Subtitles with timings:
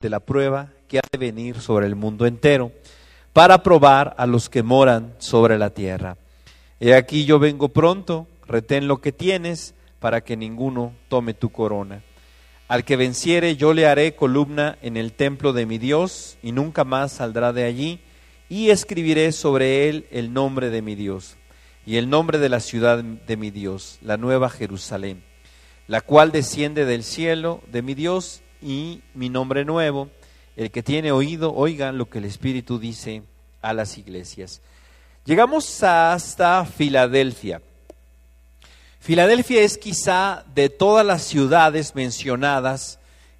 [0.00, 2.72] de la prueba que ha de venir sobre el mundo entero,
[3.34, 6.16] para probar a los que moran sobre la tierra.
[6.80, 12.02] He aquí yo vengo pronto, retén lo que tienes, para que ninguno tome tu corona.
[12.66, 16.84] Al que venciere yo le haré columna en el templo de mi Dios, y nunca
[16.84, 18.00] más saldrá de allí,
[18.48, 21.36] y escribiré sobre él el nombre de mi Dios,
[21.84, 25.22] y el nombre de la ciudad de mi Dios, la nueva Jerusalén,
[25.88, 30.08] la cual desciende del cielo de mi Dios, y mi nombre nuevo.
[30.56, 33.22] El que tiene oído, oiga lo que el Espíritu dice
[33.62, 34.60] a las iglesias.
[35.24, 37.62] Llegamos hasta Filadelfia.
[39.00, 42.98] Filadelfia es quizá de todas las ciudades mencionadas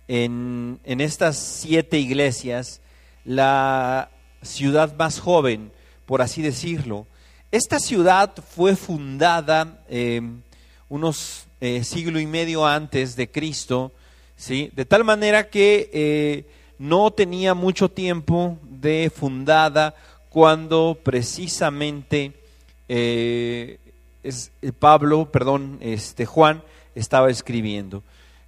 [0.09, 2.81] en, estas siete iglesias,
[3.25, 4.11] la
[4.43, 5.71] ciudad más joven,
[6.07, 7.07] por así decirlo.
[7.53, 10.23] Esta ciudad fue fundada eh,
[10.89, 13.93] unos eh, siglo y medio antes de Cristo,
[14.41, 14.71] ¿sí?
[14.75, 16.47] de tal manera que eh,
[16.79, 19.95] no tenía mucho tiempo de fundada
[20.31, 22.33] cuando precisamente
[22.89, 23.79] eh,
[24.23, 26.63] eh, Pablo, perdón, este Juan
[26.95, 28.03] estaba escribiendo.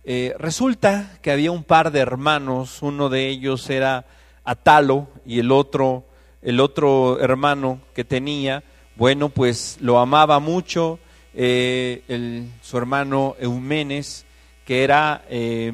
[0.05, 4.07] Eh, resulta que había un par de hermanos, uno de ellos era
[4.45, 6.05] Atalo y el otro,
[6.41, 8.65] el otro hermano que tenía,
[8.97, 10.99] bueno, pues lo amaba mucho,
[11.35, 14.25] el, su hermano Eumenes,
[14.65, 15.23] que era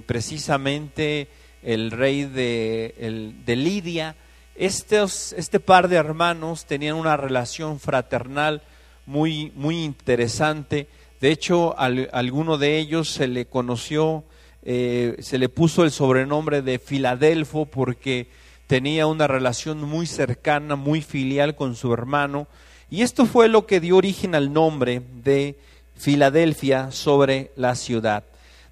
[0.06, 1.28] precisamente
[1.62, 4.16] el rey de, Lidia.
[4.54, 8.62] Estos, este par de hermanos tenían una relación fraternal
[9.06, 10.88] muy, muy interesante.
[11.20, 14.24] De hecho, alguno de ellos se le conoció,
[14.62, 18.28] eh, se le puso el sobrenombre de Filadelfo porque
[18.66, 22.46] tenía una relación muy cercana, muy filial con su hermano.
[22.90, 25.58] Y esto fue lo que dio origen al nombre de
[25.96, 28.24] Filadelfia sobre la ciudad.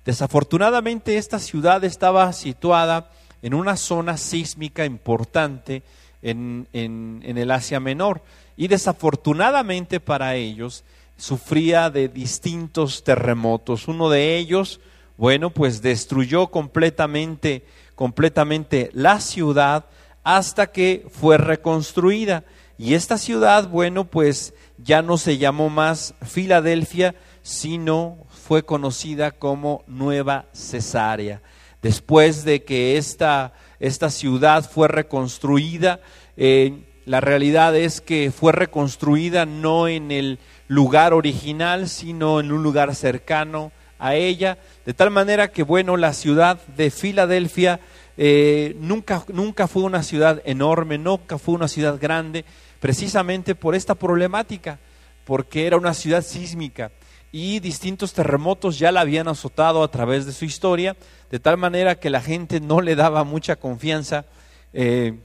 [0.06, 3.10] Desafortunadamente esta ciudad estaba situada
[3.42, 5.82] en una zona sísmica importante
[6.22, 8.22] en, en, el Asia Menor
[8.56, 10.84] y desafortunadamente para ellos
[11.16, 13.88] sufría de distintos terremotos.
[13.88, 14.80] Uno de ellos,
[15.16, 17.64] bueno, pues destruyó completamente,
[17.96, 19.86] completamente la ciudad
[20.22, 22.44] hasta que fue reconstruida.
[22.78, 29.82] Y esta ciudad, bueno, pues ya no se llamó más Filadelfia, sino fue conocida como
[29.88, 31.42] Nueva Cesarea.
[31.82, 35.98] Después de que esta, esta ciudad fue reconstruida,
[36.36, 42.62] eh, la realidad es que fue reconstruida no en el lugar original, sino en un
[42.62, 47.80] lugar cercano a ella, de tal manera que, bueno, la ciudad de Filadelfia
[48.16, 52.44] eh, nunca, nunca fue una ciudad enorme, nunca fue una ciudad grande,
[52.78, 54.78] precisamente por esta problemática,
[55.24, 56.92] porque era una ciudad sísmica
[57.38, 60.96] y distintos terremotos ya la habían azotado a través de su historia,
[61.30, 64.24] de tal manera que la gente no le daba mucha confianza
[64.72, 65.18] eh,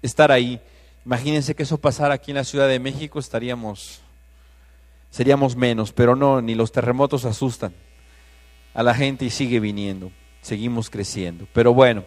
[0.00, 0.60] estar ahí.
[1.04, 3.98] Imagínense que eso pasara aquí en la Ciudad de México, estaríamos,
[5.10, 7.74] seríamos menos, pero no, ni los terremotos asustan
[8.72, 10.12] a la gente y sigue viniendo,
[10.42, 11.48] seguimos creciendo.
[11.52, 12.04] Pero bueno,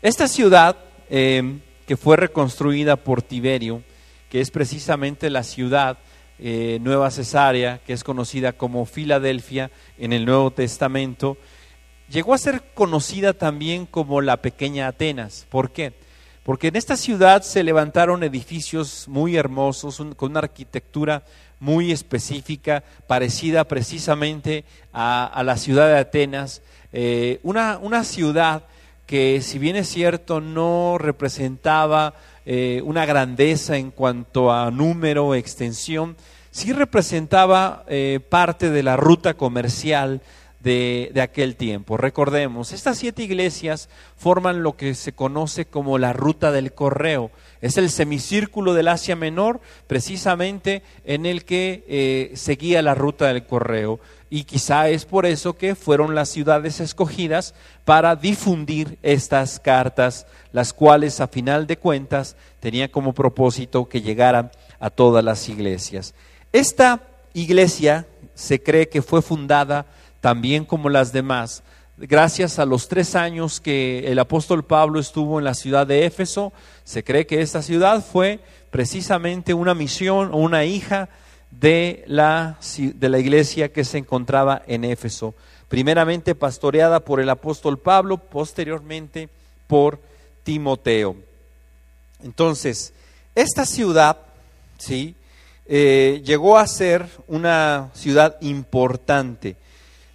[0.00, 0.74] esta ciudad
[1.10, 3.82] eh, que fue reconstruida por Tiberio,
[4.30, 5.98] que es precisamente la ciudad
[6.42, 11.36] eh, Nueva Cesarea, que es conocida como Filadelfia en el Nuevo Testamento,
[12.08, 15.46] llegó a ser conocida también como la pequeña Atenas.
[15.50, 15.92] ¿Por qué?
[16.42, 21.24] Porque en esta ciudad se levantaron edificios muy hermosos, con una arquitectura
[21.58, 24.64] muy específica, parecida precisamente
[24.94, 26.62] a, la ciudad de Atenas,
[26.92, 28.64] eh, una, una, ciudad
[29.06, 32.14] que si bien es cierto no representaba
[32.46, 36.16] eh, una grandeza en cuanto a número, extensión,
[36.50, 40.22] sí representaba eh, parte de la ruta comercial
[40.60, 41.96] de, aquel tiempo.
[41.96, 47.30] Recordemos, estas siete iglesias forman lo que se conoce como la ruta del correo.
[47.60, 53.44] Es el semicírculo del Asia Menor, precisamente en el que eh, seguía la ruta del
[53.44, 54.00] correo.
[54.30, 57.54] Y quizá es por eso que fueron las ciudades escogidas
[57.84, 64.50] para difundir estas cartas, las cuales a final de cuentas tenían como propósito que llegaran
[64.78, 66.14] a todas las iglesias.
[66.52, 67.02] Esta
[67.34, 69.86] iglesia se cree que fue fundada
[70.20, 71.62] también como las demás,
[72.08, 76.52] gracias a los tres años que el apóstol Pablo estuvo en la ciudad de Éfeso,
[76.84, 81.10] se cree que esta ciudad fue precisamente una misión o una hija
[81.50, 85.34] de la, de la iglesia que se encontraba en Éfeso,
[85.68, 89.28] primeramente pastoreada por el apóstol Pablo, posteriormente
[89.66, 90.00] por
[90.42, 91.16] Timoteo.
[92.22, 92.94] Entonces,
[93.34, 94.18] esta ciudad,
[94.78, 95.14] ¿sí?
[95.66, 99.56] Eh, llegó a ser una ciudad importante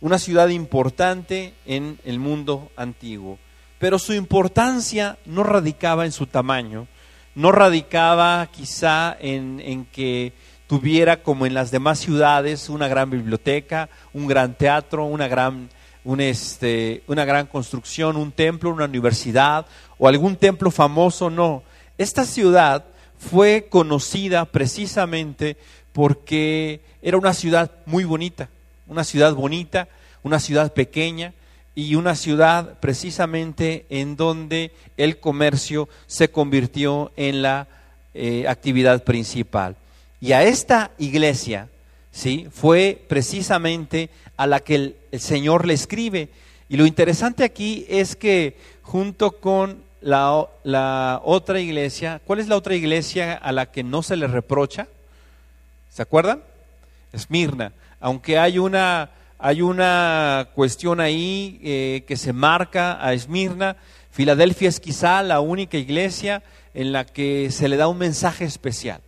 [0.02, 3.40] una ciudad importante en el mundo antiguo.
[3.78, 6.88] pero su importancia no radicaba en su tamaño,
[7.36, 10.34] no radicaba quizá en, en que
[10.68, 15.70] tuviera como en las demás ciudades una gran biblioteca, un gran teatro, una gran,
[16.04, 19.66] un este, una gran construcción, un templo, una universidad
[19.98, 21.64] o algún templo famoso, no.
[21.98, 22.86] Esta ciudad
[23.18, 25.58] fue conocida precisamente
[25.94, 28.50] porque era una ciudad muy bonita,
[28.88, 29.88] una ciudad bonita,
[30.24, 31.34] una ciudad pequeña
[31.76, 37.68] y una ciudad precisamente en donde el comercio se convirtió en la
[38.14, 39.76] eh, actividad principal.
[40.22, 41.68] Y a esta iglesia,
[42.12, 42.48] ¿sí?
[42.52, 46.30] Fue precisamente a la que el, Señor le escribe.
[46.70, 52.56] Y lo interesante aquí es que junto con la, la, otra iglesia, ¿cuál es la
[52.56, 54.88] otra iglesia a la que no se le reprocha?
[55.90, 56.42] ¿Se acuerdan?
[57.16, 57.74] Esmirna.
[58.00, 59.10] Aunque hay una,
[59.40, 63.78] hay una cuestión ahí eh, que se marca a Esmirna,
[64.12, 69.02] Filadelfia es quizá la única iglesia en la que se le da un mensaje especial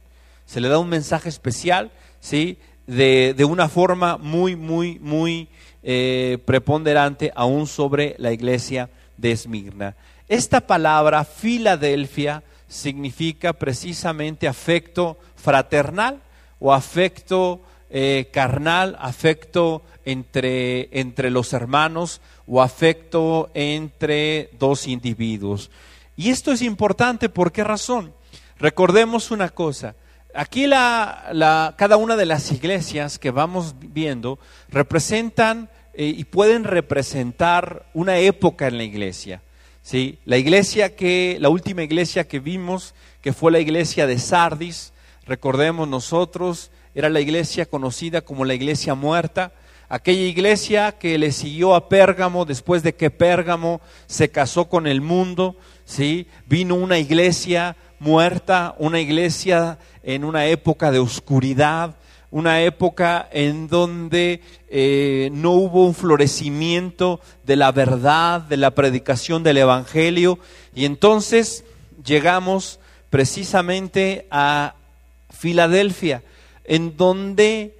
[0.47, 2.57] se le da un mensaje especial, ¿sí?
[2.87, 5.49] De, una forma muy, muy, muy
[5.83, 9.95] eh, preponderante aún sobre la iglesia de Esmirna.
[10.29, 16.21] Esta palabra Filadelfia significa precisamente afecto fraternal
[16.59, 25.71] o afecto eh, carnal, afecto entre, entre los hermanos o afecto entre dos individuos.
[26.15, 28.13] Y esto es importante, ¿por qué razón?
[28.59, 29.95] Recordemos una cosa,
[30.37, 34.37] Aquí la, cada una de las iglesias que vamos viendo
[34.69, 39.41] representan eh, y pueden representar una época en la iglesia.
[39.81, 40.19] ¿sí?
[40.25, 44.93] La iglesia que, la última iglesia que vimos, que fue la iglesia de Sardis,
[45.25, 49.51] recordemos nosotros, era la iglesia conocida como la iglesia muerta,
[49.87, 55.01] aquella iglesia que le siguió a Pérgamo después de que Pérgamo se casó con el
[55.01, 55.55] mundo,
[55.85, 56.25] ¿sí?
[56.47, 61.93] Vino una iglesia muerta, una iglesia en una época de oscuridad,
[62.31, 69.43] una época en donde eh, no hubo un florecimiento de la verdad, de la predicación
[69.43, 70.39] del Evangelio,
[70.73, 71.63] y entonces
[72.03, 72.79] llegamos
[73.11, 74.73] precisamente a
[75.29, 76.23] Filadelfia,
[76.67, 77.75] en donde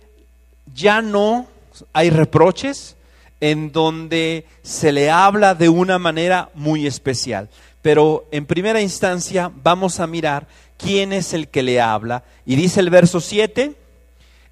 [0.74, 1.45] ya no
[1.94, 2.95] hay reproches,
[3.39, 7.50] en donde se le habla de una manera muy especial
[7.88, 10.45] pero en primera instancia vamos a mirar
[10.75, 12.25] quién es el que le habla.
[12.45, 13.75] Y dice el verso 7,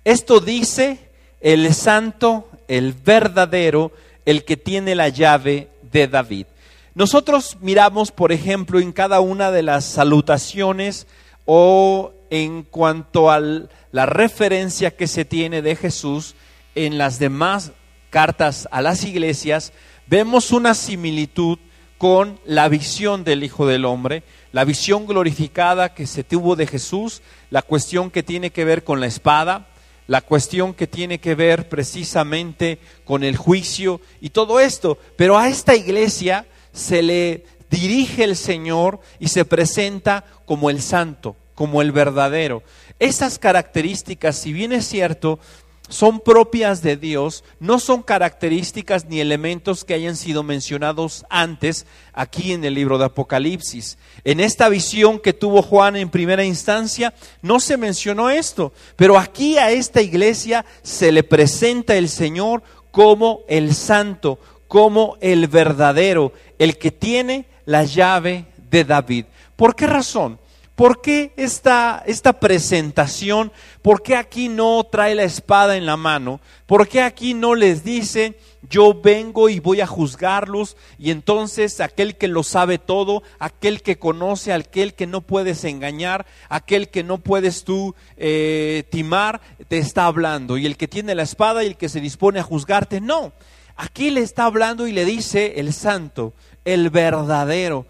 [0.05, 0.99] esto dice
[1.41, 3.91] el santo, el verdadero,
[4.25, 6.45] el que tiene la llave de David.
[6.93, 11.05] Nosotros miramos, por ejemplo, en cada una de las salutaciones
[11.43, 16.35] o en cuanto a la referencia que se tiene de Jesús
[16.75, 17.71] en las demás
[18.09, 19.73] cartas a las iglesias,
[20.07, 21.59] vemos una similitud
[21.97, 27.21] con la visión del Hijo del Hombre, la visión glorificada que se tuvo de Jesús,
[27.49, 29.67] la cuestión que tiene que ver con la espada,
[30.07, 34.97] la cuestión que tiene que ver precisamente con el juicio y todo esto.
[35.15, 41.35] Pero a esta iglesia se le dirige el Señor y se presenta como el santo,
[41.55, 42.61] como el verdadero.
[42.99, 45.39] Esas características, si bien es cierto,
[45.87, 52.53] son propias de Dios, no son características ni elementos que hayan sido mencionados antes aquí
[52.53, 53.97] en el libro de Apocalipsis.
[54.23, 59.57] En esta visión que tuvo Juan en primera instancia, no se mencionó esto, pero aquí
[59.57, 66.77] a esta iglesia se le presenta el Señor como el santo, como el verdadero, el
[66.77, 69.25] que tiene la llave de David.
[69.55, 70.39] ¿Por qué razón?
[70.75, 73.53] ¿Por qué esta, esta, presentación?
[73.81, 76.41] ¿Por qué aquí no trae la espada en la mano?
[76.65, 78.37] ¿Por qué aquí no les dice,
[78.69, 80.75] yo vengo y voy a juzgarlos?
[80.99, 86.25] Y entonces aquel que lo sabe todo, aquel que conoce, aquel que no puedes engañar,
[86.49, 89.39] aquel que no puedes tú eh, timar,
[89.69, 90.57] te está hablando.
[90.57, 93.31] Y el que tiene la espada y el que se dispone a juzgarte, no.
[93.77, 96.33] Aquí le está hablando y le dice el santo,
[96.65, 97.85] el verdadero.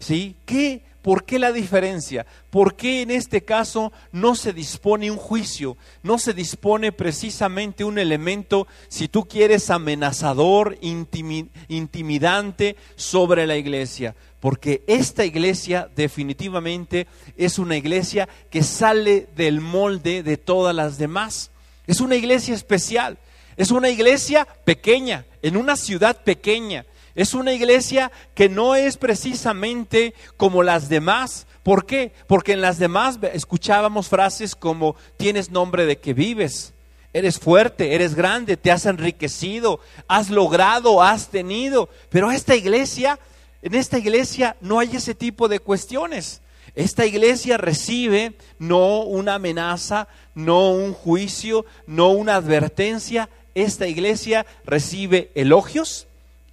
[0.00, 0.34] ¿Sí?
[0.44, 0.85] ¿Qué?
[1.06, 2.26] ¿Por qué la diferencia?
[2.50, 5.76] ¿Por qué en este caso no se dispone un juicio?
[6.02, 10.76] No se dispone precisamente un elemento, si tú quieres, amenazador,
[11.68, 14.16] intimidante sobre la iglesia.
[14.40, 21.52] Porque esta iglesia definitivamente es una iglesia que sale del molde de todas las demás.
[21.86, 23.16] Es una iglesia especial.
[23.56, 26.84] Es una iglesia pequeña, en una ciudad pequeña
[27.16, 31.46] es una iglesia que no es precisamente como las demás.
[31.62, 32.12] ¿Por qué?
[32.26, 36.74] Porque en las demás escuchábamos frases como tienes nombre de que vives,
[37.14, 41.88] eres fuerte, eres grande, te has enriquecido, has logrado, has tenido.
[42.10, 43.18] Pero esta iglesia
[43.62, 46.42] En esta iglesia no hay ese tipo de cuestiones.
[46.76, 53.30] Esta iglesia recibe no una amenaza, no un juicio, no una advertencia.
[53.54, 56.06] Esta iglesia recibe elogios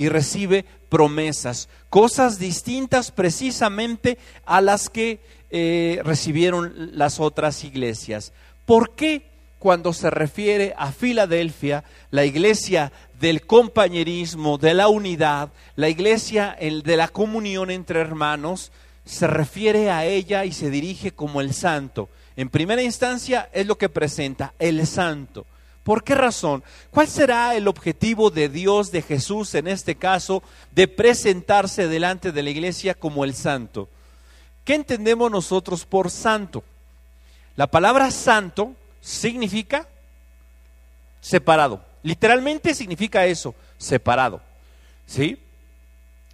[0.04, 8.34] y recibe promesas, cosas distintas precisamente a las que eh, recibieron las otras iglesias.
[8.66, 9.30] ¿Por qué
[9.60, 16.98] cuando se refiere a Filadelfia, la iglesia del compañerismo, de la unidad, la iglesia de
[16.98, 18.74] la comunión entre hermanos,
[19.06, 22.10] se refiere a ella y se dirige como el santo.
[22.36, 25.46] En primera instancia es lo que presenta, el santo.
[25.84, 26.64] ¿Por qué razón?
[26.92, 32.42] ¿Cuál será el objetivo de Dios, de Jesús en este caso, de presentarse delante de
[32.44, 33.90] la iglesia como el santo?
[34.64, 36.64] ¿Qué entendemos nosotros por santo?
[37.58, 39.88] La palabra santo significa
[41.20, 41.84] separado.
[42.02, 44.42] Literalmente significa eso, separado.
[45.06, 45.38] ¿Sí?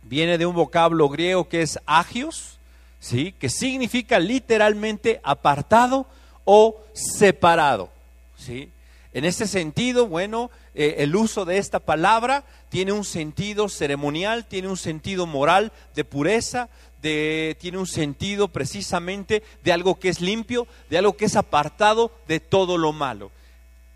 [0.04, 2.60] Viene de un vocablo griego que es agios,
[3.00, 3.34] ¿sí?
[3.34, 6.06] que significa literalmente apartado
[6.46, 7.90] o separado.
[8.38, 8.72] ¿sí?
[9.12, 14.68] En este sentido, bueno, eh, el uso de esta palabra tiene un sentido ceremonial, tiene
[14.68, 16.70] un sentido moral de pureza,
[17.02, 22.12] de, tiene un sentido precisamente de algo que es limpio, de algo que es apartado
[22.28, 23.32] de todo lo malo.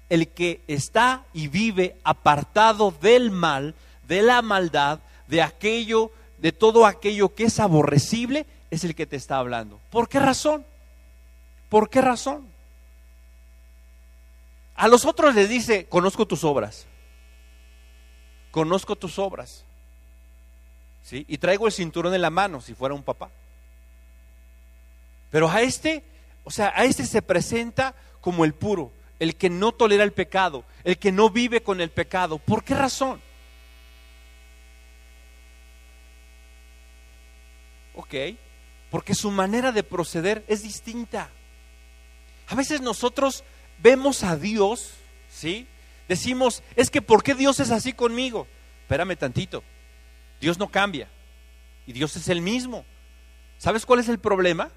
[0.10, 3.76] El que está y vive apartado del mal,
[4.08, 9.16] de la maldad, de aquello, de todo aquello que es aborrecible, es el que te
[9.16, 9.80] está hablando.
[9.92, 10.66] ¿Por qué razón?
[11.70, 12.53] ¿Por qué razón?
[14.84, 16.88] A los otros les dice, conozco tus obras.
[18.52, 19.64] Conozco tus obras.
[21.04, 21.24] ¿Sí?
[21.30, 23.32] Y traigo el cinturón en la mano, si fuera un papá.
[25.32, 26.04] Pero a este,
[26.44, 30.66] o sea, a este se presenta como el puro, el que no tolera el pecado,
[30.84, 32.38] el que no vive con el pecado.
[32.38, 33.22] ¿Por qué razón?
[37.96, 38.16] Ok
[38.94, 41.32] porque su manera de proceder es distinta.
[42.48, 43.44] A veces nosotros
[43.84, 44.94] vemos a Dios,
[45.30, 45.68] ¿sí?
[46.08, 48.48] Decimos, es que ¿por qué Dios es así conmigo?
[48.82, 49.64] Espérame tantito.
[50.40, 51.10] Dios no cambia.
[51.86, 52.86] Y Dios es el mismo.
[53.58, 54.72] ¿Sabes cuál es el problema?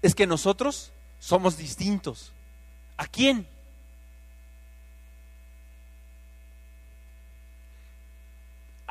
[0.00, 2.32] Es que nosotros somos distintos.
[2.96, 3.46] ¿A quién?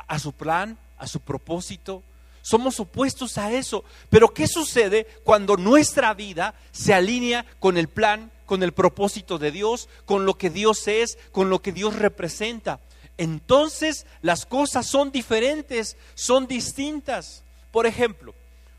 [0.06, 2.02] A su plan, a su propósito,
[2.42, 3.84] somos opuestos a eso.
[4.10, 9.50] Pero ¿qué sucede cuando nuestra vida se alinea con el plan, con el propósito de
[9.50, 12.80] Dios, con lo que Dios es, con lo que Dios representa?
[13.18, 17.44] Entonces las cosas son diferentes, son distintas.
[17.70, 18.34] Por ejemplo,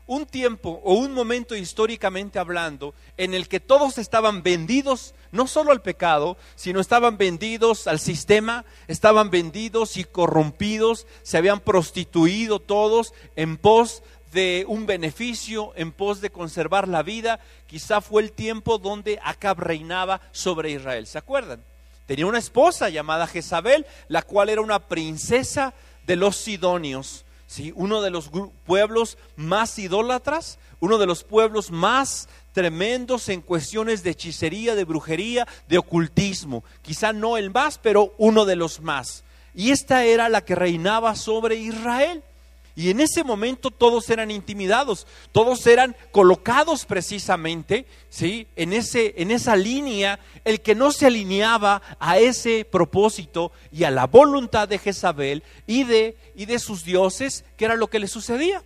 [0.06, 5.72] un tiempo o un momento históricamente hablando en el que todos estaban vendidos no solo
[5.72, 13.12] al pecado, sino estaban vendidos al sistema, estaban vendidos y corrompidos, se habían prostituido todos
[13.34, 14.02] en pos
[14.34, 17.40] de un beneficio, en pos de conservar la vida.
[17.66, 21.06] Quizá fue el tiempo donde Acab reinaba sobre Israel.
[21.06, 21.64] ¿Se acuerdan?
[22.04, 25.72] Tenía una esposa llamada Jezabel, la cual era una princesa
[26.06, 27.24] de los sidonios
[27.74, 28.30] uno de los
[28.66, 35.46] pueblos más idólatras, uno de los pueblos más tremendos en cuestiones de hechicería, de brujería,
[35.68, 36.64] de ocultismo.
[36.82, 39.24] Quizá no el más, pero uno de los más.
[39.54, 42.22] Y esta era la que reinaba sobre Israel.
[42.76, 48.48] Y en ese momento todos eran intimidados, todos eran colocados precisamente, ¿sí?
[48.56, 53.92] En, ese, en esa línea, el que no se alineaba a ese propósito y a
[53.92, 58.08] la voluntad de Jezabel y de, y de sus dioses, ¿qué era lo que le
[58.08, 58.60] sucedía?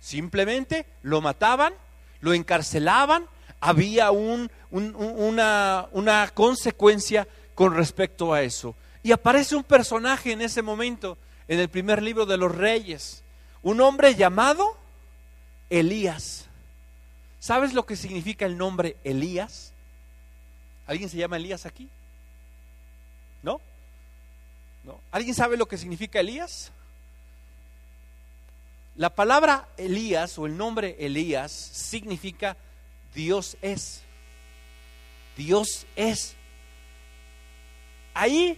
[0.00, 1.74] Simplemente lo mataban,
[2.20, 3.26] lo encarcelaban,
[3.60, 8.74] había un, una, una consecuencia con respecto a eso.
[9.02, 13.22] Y aparece un personaje en ese momento en el primer libro de los reyes.
[13.62, 14.76] Un hombre llamado
[15.70, 16.46] Elías.
[17.40, 19.72] ¿Sabes lo que significa el nombre Elías?
[20.86, 21.88] ¿Alguien se llama Elías aquí?
[23.42, 23.60] ¿No?
[24.84, 25.00] ¿No?
[25.10, 26.72] ¿Alguien sabe lo que significa Elías?
[28.96, 32.56] La palabra Elías o el nombre Elías significa
[33.14, 34.02] Dios es.
[35.36, 36.36] Dios es.
[38.14, 38.56] Ahí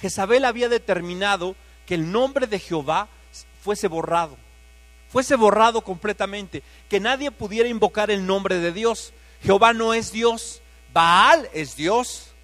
[0.00, 3.08] Jezabel había determinado que el nombre de Jehová
[3.60, 4.36] fuese borrado,
[5.08, 9.12] fuese borrado completamente, que nadie pudiera invocar el nombre de Dios.
[9.42, 10.62] Jehová no es Dios,
[10.92, 12.34] Baal es Dios.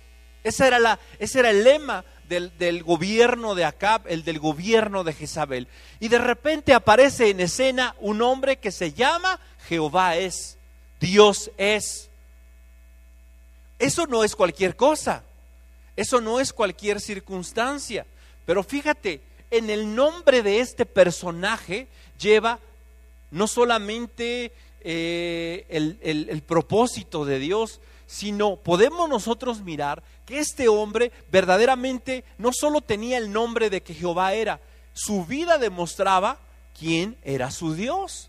[0.42, 5.04] Ese era, la, ese era el lema del, del, gobierno de Acab, el del gobierno
[5.04, 5.68] de Jezabel.
[5.98, 10.56] Y de repente aparece en escena un hombre que se llama Jehová es,
[11.00, 12.08] Dios es.
[13.78, 15.24] Eso no es cualquier cosa,
[15.96, 18.06] eso no es cualquier circunstancia.
[18.46, 19.20] Pero fíjate,
[19.50, 21.88] en el nombre de este personaje
[22.18, 22.58] lleva
[23.30, 24.52] no solamente
[24.82, 32.50] eh, el, el propósito de Dios, sino podemos nosotros mirar que este hombre verdaderamente no
[32.52, 34.60] solo tenía el nombre de que Jehová era,
[34.92, 36.38] su vida demostraba
[36.78, 38.28] quién era su Dios.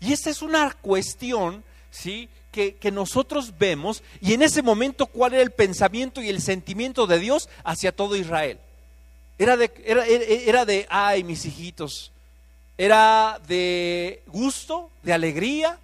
[0.00, 2.28] Y esta es una cuestión, ¿sí?
[2.50, 7.18] Que, nosotros vemos y en ese momento cuál era el pensamiento y el sentimiento de
[7.18, 8.58] Dios hacia todo Israel.
[9.42, 12.12] Era de, era, era de, ay, mis hijitos,
[12.78, 15.80] era de gusto, de alegría,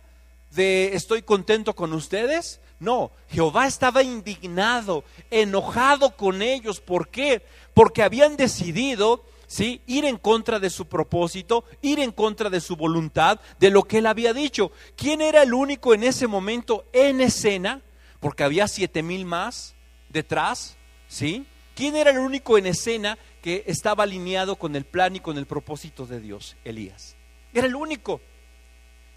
[0.52, 2.60] de estoy contento con ustedes.
[2.78, 6.80] No, Jehová estaba indignado, enojado con ellos.
[6.80, 7.42] ¿Por qué?
[7.74, 9.80] Porque habían decidido ¿sí?
[9.86, 13.98] Ir en contra de su propósito, ir en contra de su voluntad, de lo que
[13.98, 14.70] él había dicho.
[14.94, 17.82] ¿Quién era el único en ese momento en escena?
[18.20, 19.74] Porque había siete mil más
[20.10, 20.76] detrás,
[21.08, 21.44] ¿sí?
[21.78, 25.46] ¿Quién era el único en escena que estaba alineado con el plan y con el
[25.46, 26.56] propósito de Dios?
[26.64, 27.16] Elías.
[27.52, 28.20] Era el único.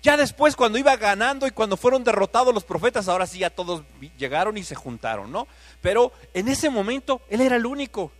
[0.02, 3.84] Ya después, cuando iba ganando y cuando fueron derrotados los profetas, ahora sí ya todos
[4.18, 5.48] llegaron y se juntaron, ¿no?
[5.82, 8.12] Pero en ese momento él era el único.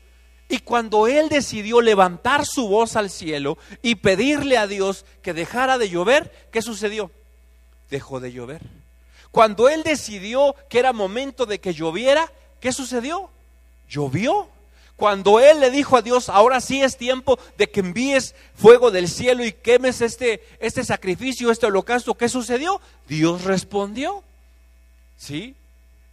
[0.48, 5.78] Y cuando él decidió levantar su voz al cielo y pedirle a Dios que dejara
[5.78, 7.10] de llover, ¿qué sucedió?
[7.90, 8.62] Dejó de llover.
[9.32, 13.30] Cuando él decidió que era momento de que lloviera, ¿qué sucedió?
[13.88, 14.50] Llovió.
[15.02, 19.08] Cuando él le dijo a Dios, ahora sí es tiempo de que envíes fuego del
[19.08, 22.80] cielo y quemes este, este sacrificio, este holocausto, ¿qué sucedió?
[23.08, 24.24] Dios respondió.
[25.18, 25.56] ¿Sí?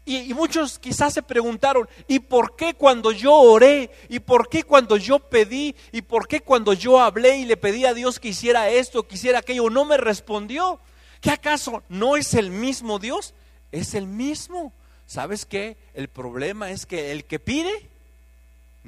[0.07, 3.90] Y, muchos quizás se preguntaron, ¿y por qué cuando yo oré?
[4.09, 5.76] ¿Y por qué cuando yo pedí?
[5.92, 9.16] ¿Y por qué cuando yo hablé y le pedí a Dios que hiciera esto, que
[9.16, 10.80] hiciera aquello, no me respondió?
[11.21, 13.35] ¿Qué acaso no es el mismo Dios?
[13.71, 14.73] Es el mismo.
[15.07, 15.76] ¿Sabes qué?
[15.92, 17.90] El problema es que el que pide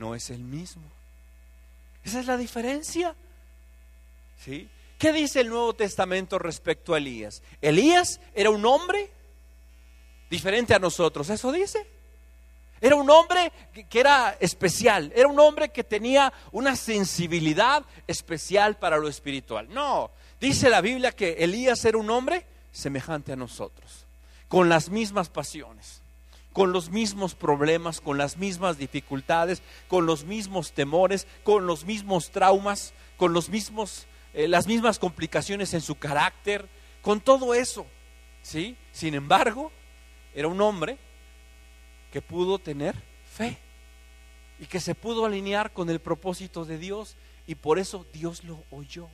[0.00, 0.82] no es el mismo.
[2.02, 3.14] Esa es la diferencia.
[4.42, 4.68] ¿Sí?
[4.98, 7.42] ¿Qué dice el Nuevo Testamento respecto a Elías?
[7.60, 9.10] Elías era un hombre
[10.30, 11.28] diferente a nosotros.
[11.28, 11.86] Eso dice.
[12.80, 13.52] Era un hombre
[13.90, 19.68] que, era especial, era un hombre que tenía una sensibilidad especial para lo espiritual.
[19.68, 24.06] No, dice la Biblia que Elías era un hombre semejante a nosotros,
[24.48, 25.99] con las mismas pasiones,
[26.60, 32.30] con los mismos problemas, con las mismas dificultades, con los mismos temores, con los mismos
[32.32, 36.68] traumas, con los mismos, eh, las mismas complicaciones en su carácter,
[37.00, 37.86] con todo eso.
[38.42, 38.76] ¿sí?
[38.92, 39.72] Sin embargo,
[40.34, 40.98] era un hombre
[42.12, 42.94] que pudo tener
[43.24, 43.56] fe
[44.58, 48.62] y que se pudo alinear con el propósito de Dios y por eso Dios lo
[48.70, 49.08] oyó.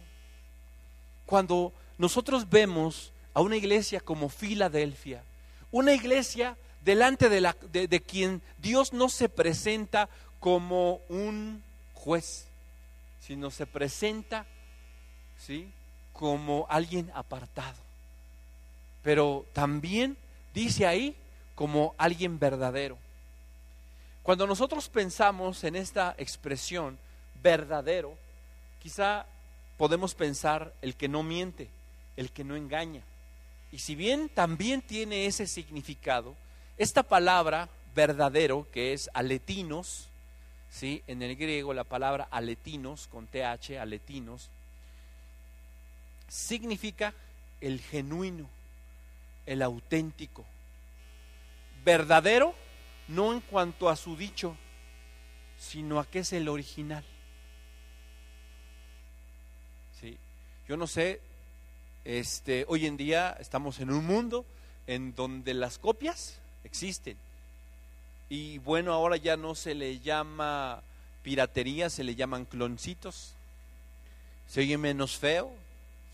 [1.26, 5.22] Cuando nosotros vemos a una iglesia como Filadelfia,
[5.70, 11.60] una iglesia delante de, la, de, quien Dios no se presenta como un
[11.94, 12.46] juez,
[13.20, 14.46] sino se presenta
[15.36, 15.68] ¿sí?
[16.12, 17.76] como alguien apartado.
[19.02, 20.16] Pero también
[20.54, 21.16] dice ahí
[21.56, 22.96] como alguien verdadero.
[24.22, 26.98] Cuando nosotros pensamos en esta expresión
[27.42, 28.16] verdadero,
[28.80, 29.26] quizá
[29.76, 31.68] podemos pensar el que no miente,
[32.16, 33.02] el que no engaña.
[33.72, 36.36] Y si bien también tiene ese significado,
[36.78, 40.08] esta palabra verdadero, que es aletinos,
[40.70, 41.02] ¿sí?
[41.06, 44.50] en el griego la palabra aletinos, con TH, aletinos,
[46.28, 47.14] significa
[47.60, 48.48] el genuino,
[49.46, 50.44] el auténtico.
[51.84, 52.54] Verdadero,
[53.08, 54.56] no en cuanto a su dicho,
[55.58, 57.04] sino a que es el original.
[60.00, 60.18] Sí.
[60.68, 61.20] Yo no sé,
[62.04, 64.44] este, hoy en día estamos en un mundo
[64.86, 67.16] en donde las copias existen.
[68.28, 70.82] Y bueno, ahora ya no se le llama
[71.22, 73.34] piratería, se le llaman cloncitos.
[74.48, 75.52] Se oye menos feo.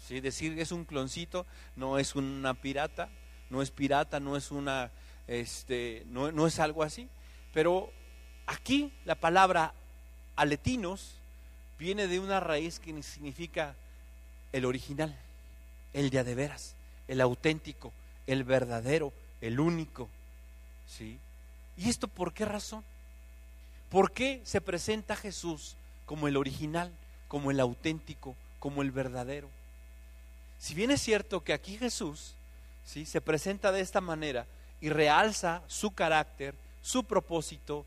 [0.07, 0.21] ¿sí?
[0.21, 3.09] Decir que es un cloncito no es una pirata,
[3.51, 4.91] no es pirata, no es una,
[5.27, 7.09] este, no, no es algo así.
[7.53, 7.91] Pero
[8.47, 9.75] aquí la palabra
[10.37, 11.15] aletinos
[11.79, 13.75] viene de una raíz que significa
[14.53, 15.17] el original,
[15.93, 16.75] el de de veras,
[17.09, 17.93] el auténtico,
[18.27, 20.09] el verdadero, el único.
[20.97, 21.19] ¿Sí?
[21.77, 22.85] ¿Y esto por qué razón?
[23.91, 25.77] ¿Por qué se presenta Jesús
[26.07, 26.93] como el original,
[27.29, 29.49] como el auténtico, como el verdadero?
[30.59, 32.35] Si bien es cierto que aquí Jesús
[32.87, 33.07] ¿sí?
[33.07, 34.47] se presenta de esta manera
[34.81, 37.87] y realza su carácter, su propósito,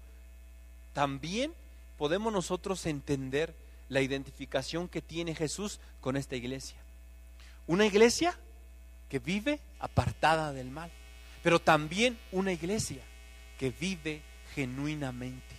[0.93, 1.53] también
[1.97, 3.53] podemos nosotros entender
[3.89, 6.77] la identificación que tiene Jesús con esta iglesia.
[7.67, 8.37] Una iglesia
[9.09, 10.91] que vive apartada del mal,
[11.45, 13.03] pero también una iglesia
[13.60, 14.23] que vive
[14.55, 15.55] genuinamente.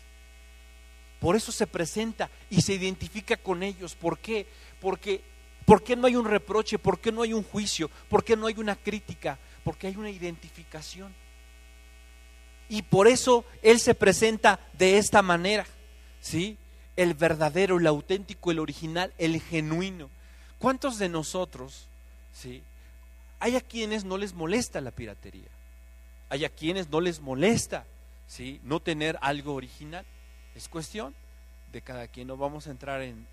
[1.21, 3.95] Por eso se presenta y se identifica con ellos.
[3.95, 4.49] ¿Por qué?
[4.81, 5.21] Porque
[5.65, 6.77] ¿por qué no hay un reproche?
[6.77, 7.89] ¿Por qué no hay un juicio?
[8.09, 9.39] ¿Por qué no hay una crítica?
[9.63, 11.15] Porque hay una identificación.
[12.69, 15.67] Y por eso Él se presenta de esta manera,
[16.21, 16.59] ¿sí?
[16.97, 20.11] El verdadero, el auténtico, el original, el genuino.
[20.59, 21.87] ¿Cuántos de nosotros,
[22.33, 22.65] ¿sí?
[23.39, 25.56] Hay a quienes no les molesta la piratería.
[26.29, 27.87] Hay a quienes no les molesta,
[28.27, 28.61] ¿sí?
[28.65, 30.05] No tener algo original.
[30.55, 31.15] Es cuestión
[31.73, 32.29] de cada quien.
[32.29, 33.27] No vamos a entrar en,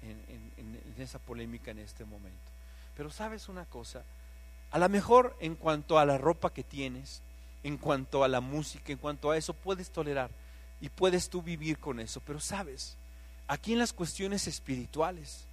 [0.97, 2.51] esa polémica en este momento.
[2.95, 4.03] Pero sabes una cosa,
[4.71, 7.21] a lo mejor en cuanto a la ropa que tienes,
[7.63, 10.29] en cuanto a la música, en cuanto a eso, puedes tolerar
[10.81, 12.21] y puedes tú vivir con eso.
[12.25, 12.97] Pero sabes,
[13.47, 15.47] aquí en las cuestiones espirituales,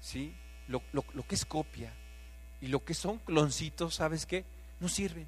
[0.00, 0.34] ¿sí?
[0.68, 1.92] Lo, lo, que es copia
[2.60, 4.44] y lo que son cloncitos, ¿sabes qué?
[4.80, 5.26] No sirven.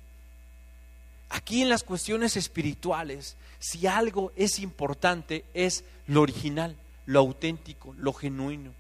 [1.31, 8.13] Aquí en las cuestiones espirituales, si algo es importante, es lo original, lo auténtico, lo
[8.13, 8.73] genuino.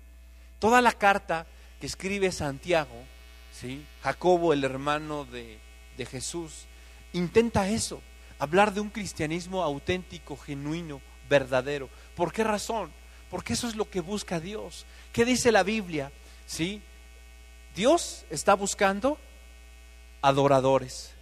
[0.58, 1.46] Toda la carta
[1.80, 3.04] que escribe Santiago,
[3.52, 3.86] ¿sí?
[4.02, 5.58] Jacobo, el hermano de,
[5.96, 6.66] de Jesús,
[7.12, 8.02] intenta eso,
[8.40, 11.88] hablar de un cristianismo auténtico, genuino, verdadero.
[12.16, 12.90] ¿Por qué razón?
[13.30, 14.86] Porque eso es lo que busca Dios.
[15.12, 16.10] ¿Qué dice la Biblia?
[16.46, 16.82] ¿Sí?
[17.76, 19.18] Dios está buscando
[20.20, 21.14] adoradores.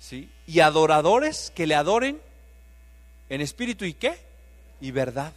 [0.00, 0.28] ¿Sí?
[0.46, 2.20] Y adoradores que le adoren
[3.28, 4.18] en espíritu y qué?
[4.80, 5.32] Y verdad.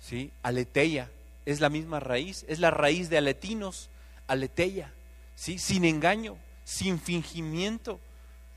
[0.00, 0.30] ¿Sí?
[0.44, 1.10] Aleteia
[1.44, 3.88] es la misma raíz, es la raíz de aletinos,
[4.28, 4.92] aleteia,
[5.34, 5.58] ¿sí?
[5.58, 7.98] Sin engaño, sin fingimiento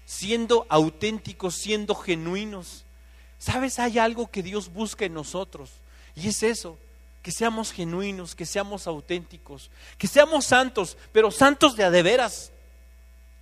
[0.05, 2.85] siendo auténticos, siendo genuinos.
[3.39, 3.79] ¿Sabes?
[3.79, 5.71] Hay algo que Dios busca en nosotros
[6.15, 6.77] y es eso,
[7.21, 12.51] que seamos genuinos, que seamos auténticos, que seamos santos, pero santos de adeveras,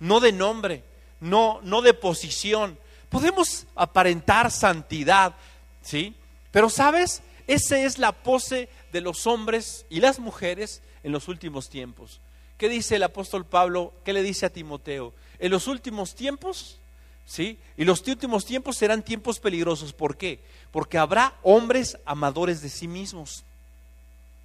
[0.00, 0.82] no de nombre,
[1.22, 2.76] no, no de posición.
[3.08, 5.34] Podemos aparentar santidad,
[5.80, 6.14] ¿sí?
[6.50, 7.22] Pero ¿sabes?
[7.46, 12.20] Esa es la pose de los hombres y las mujeres en los últimos tiempos.
[12.58, 13.92] ¿Qué dice el apóstol Pablo?
[14.04, 15.14] ¿Qué le dice a Timoteo?
[15.38, 16.78] En los últimos tiempos,
[17.24, 17.58] ¿sí?
[17.76, 19.92] Y los últimos tiempos serán tiempos peligrosos.
[19.92, 20.40] ¿Por qué?
[20.70, 23.44] Porque habrá hombres amadores de sí mismos,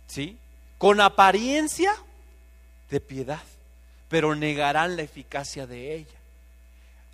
[0.08, 0.38] ¿sí?
[0.78, 1.92] Con apariencia
[2.90, 3.44] de piedad,
[4.10, 6.17] pero negarán la eficacia de ella.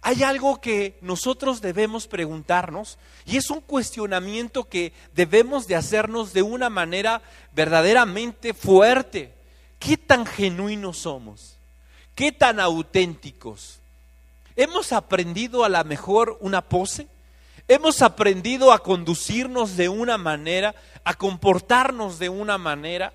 [0.05, 6.41] Hay algo que nosotros debemos preguntarnos y es un cuestionamiento que debemos de hacernos de
[6.41, 7.21] una manera
[7.55, 9.33] verdaderamente fuerte.
[9.79, 11.57] ¿Qué tan genuinos somos?
[12.15, 13.79] ¿Qué tan auténticos?
[14.57, 17.07] ¿Hemos aprendido a la mejor una pose?
[17.69, 23.13] ¿Hemos aprendido a conducirnos de una manera, a comportarnos de una manera?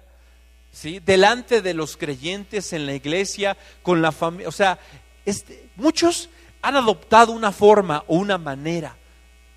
[0.73, 1.01] ¿Sí?
[1.01, 4.49] Delante de los creyentes en la iglesia, con la familia.
[4.49, 4.79] O sea,
[5.27, 6.31] este, muchos
[6.63, 8.97] han adoptado una forma o una manera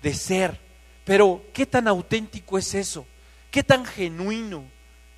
[0.02, 0.60] de ser,
[1.04, 3.06] pero ¿qué tan auténtico es eso?
[3.50, 4.64] ¿Qué tan genuino?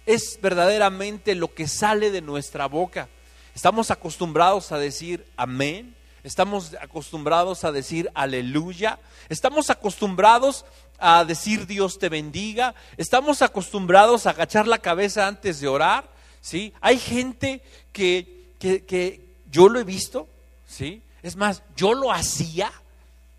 [0.07, 3.09] es verdaderamente lo que sale de nuestra boca.
[3.55, 10.65] Estamos acostumbrados a decir amén, estamos acostumbrados a decir aleluya, estamos acostumbrados
[10.99, 16.09] a decir Dios te bendiga, estamos acostumbrados a agachar la cabeza antes de orar,
[16.41, 16.73] ¿sí?
[16.81, 20.29] Hay gente que, que, que yo lo he visto,
[20.67, 21.03] ¿sí?
[21.25, 22.71] Es más, yo lo hacía,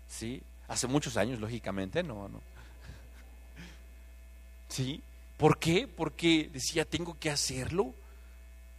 [0.08, 0.42] ¿sí?
[0.66, 2.40] Hace muchos años, lógicamente, no, no.
[4.68, 5.00] ¿Sí?
[5.36, 5.86] ¿Por qué?
[5.86, 7.94] Porque decía, tengo que hacerlo.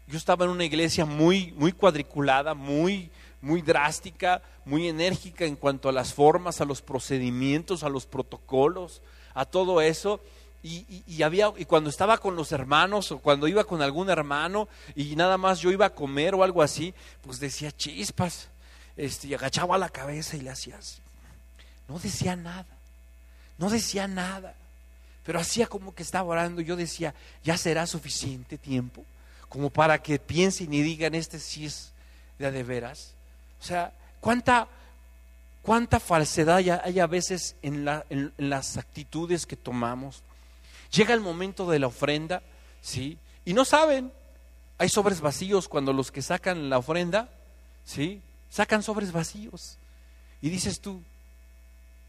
[0.07, 5.87] Yo estaba en una iglesia muy, muy cuadriculada, muy, muy drástica, muy enérgica en cuanto
[5.87, 9.01] a las formas, a los procedimientos, a los protocolos,
[9.33, 10.19] a todo eso.
[10.63, 14.67] Y, había, y cuando estaba con los hermanos o cuando iba con algún hermano
[14.97, 18.49] y nada más yo iba a comer o algo así, pues decía chispas,
[18.97, 20.99] este, y agachaba la cabeza y le hacía así.
[21.87, 22.65] No decía nada,
[23.57, 24.55] no decía nada
[25.27, 26.61] pero hacía como que estaba orando.
[26.61, 29.03] Yo decía, ya será suficiente tiempo
[29.49, 31.91] como para que piensen y digan, este sí es
[32.39, 33.11] de, de veras.
[33.59, 34.69] O sea, ¿cuánta,
[35.61, 40.23] cuánta falsedad hay, a veces en, en, las actitudes que tomamos?
[40.93, 42.41] Llega el momento de la ofrenda,
[42.81, 43.17] ¿sí?
[43.43, 44.13] Y no saben,
[44.77, 47.29] hay sobres vacíos cuando los que sacan la ofrenda,
[47.83, 48.21] ¿sí?
[48.49, 49.77] Sacan sobres vacíos.
[50.41, 51.03] Y dices tú,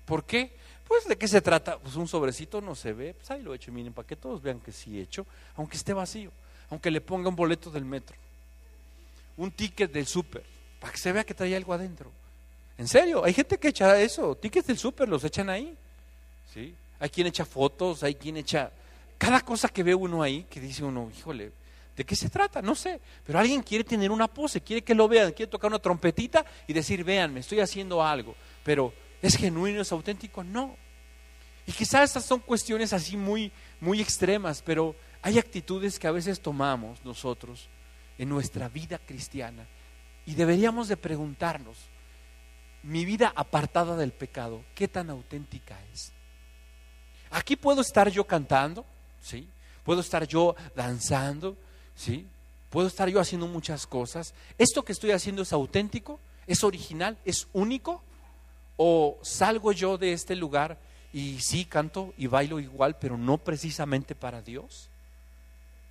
[0.04, 0.56] ¿por qué?
[0.86, 1.78] Pues, ¿de qué se trata?
[1.78, 4.40] Pues un sobrecito no se ve, pues ahí lo he hecho, miren, para que todos
[4.40, 6.32] vean que sí he hecho, aunque esté vacío,
[6.70, 8.16] aunque le ponga un boleto del metro,
[9.36, 10.44] un ticket del súper,
[10.80, 12.10] para que se vea que trae algo adentro.
[12.78, 15.76] En serio, hay gente que echa eso, tickets del súper los echan ahí,
[16.54, 16.74] ¿sí?
[17.00, 18.72] Hay quien echa fotos, hay quien echa...
[19.18, 21.52] Cada cosa que ve uno ahí, que dice uno, híjole,
[21.98, 22.62] ¿de qué se trata?
[22.62, 25.78] No sé, pero alguien quiere tener una pose, quiere que lo vean, quiere tocar una
[25.78, 28.34] trompetita y decir, vean, me estoy haciendo algo,
[28.64, 30.44] pero ¿Es genuino, es auténtico?
[30.44, 30.76] No.
[31.66, 36.40] Y quizás estas son cuestiones así muy, muy extremas, pero hay actitudes que a veces
[36.40, 37.68] tomamos nosotros
[38.16, 39.66] en nuestra vida cristiana
[40.24, 41.78] y deberíamos de preguntarnos,
[42.82, 46.12] mi vida apartada del pecado, ¿qué tan auténtica es?
[47.30, 48.86] Aquí puedo estar yo cantando,
[49.20, 49.48] ¿sí?
[49.84, 51.56] Puedo estar yo danzando,
[51.98, 52.26] ¿sí?
[52.70, 54.32] Puedo estar yo haciendo muchas cosas.
[54.56, 56.20] ¿Esto que estoy haciendo es auténtico?
[56.46, 57.18] ¿Es original?
[57.24, 58.02] ¿Es único?
[58.76, 60.78] ¿O salgo yo de este lugar
[61.12, 64.88] y sí canto y bailo igual, pero no precisamente para Dios?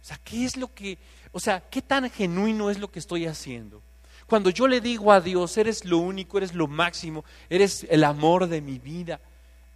[0.02, 0.98] O sea, ¿qué es lo que,
[1.34, 3.82] o sea, qué tan genuino es lo que estoy haciendo?
[4.26, 8.48] Cuando yo le digo a Dios, eres lo único, eres lo máximo, eres el amor
[8.48, 9.20] de mi vida,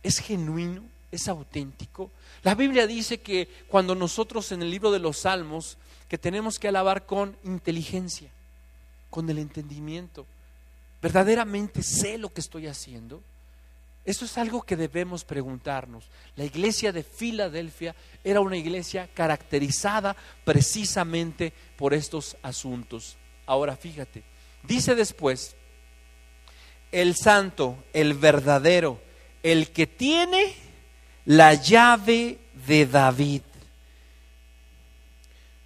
[0.03, 0.83] ¿es genuino?
[1.11, 2.11] ¿Es auténtico?
[2.43, 5.77] La Biblia dice que cuando nosotros en el libro de los Salmos,
[6.11, 8.29] que tenemos que alabar con inteligencia,
[9.09, 10.25] con el entendimiento,
[11.01, 13.23] verdaderamente sé lo que estoy haciendo.
[14.03, 16.03] Eso es algo que debemos preguntarnos.
[16.35, 17.95] La iglesia de Filadelfia
[18.25, 23.15] era una iglesia caracterizada precisamente por estos asuntos.
[23.45, 24.21] Ahora fíjate,
[24.63, 25.55] dice después,
[26.91, 28.99] el santo, el verdadero,
[29.43, 30.55] el que tiene
[31.23, 33.43] la llave de David.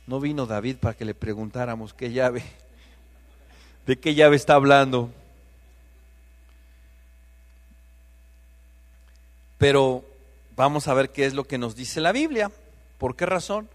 [0.07, 2.43] No vino David para que le preguntáramos qué llave,
[3.87, 5.09] de qué llave está hablando.
[9.57, 10.05] Pero
[10.55, 12.51] vamos a ver qué es lo que nos dice la Biblia.
[12.99, 13.67] ¿Por qué razón?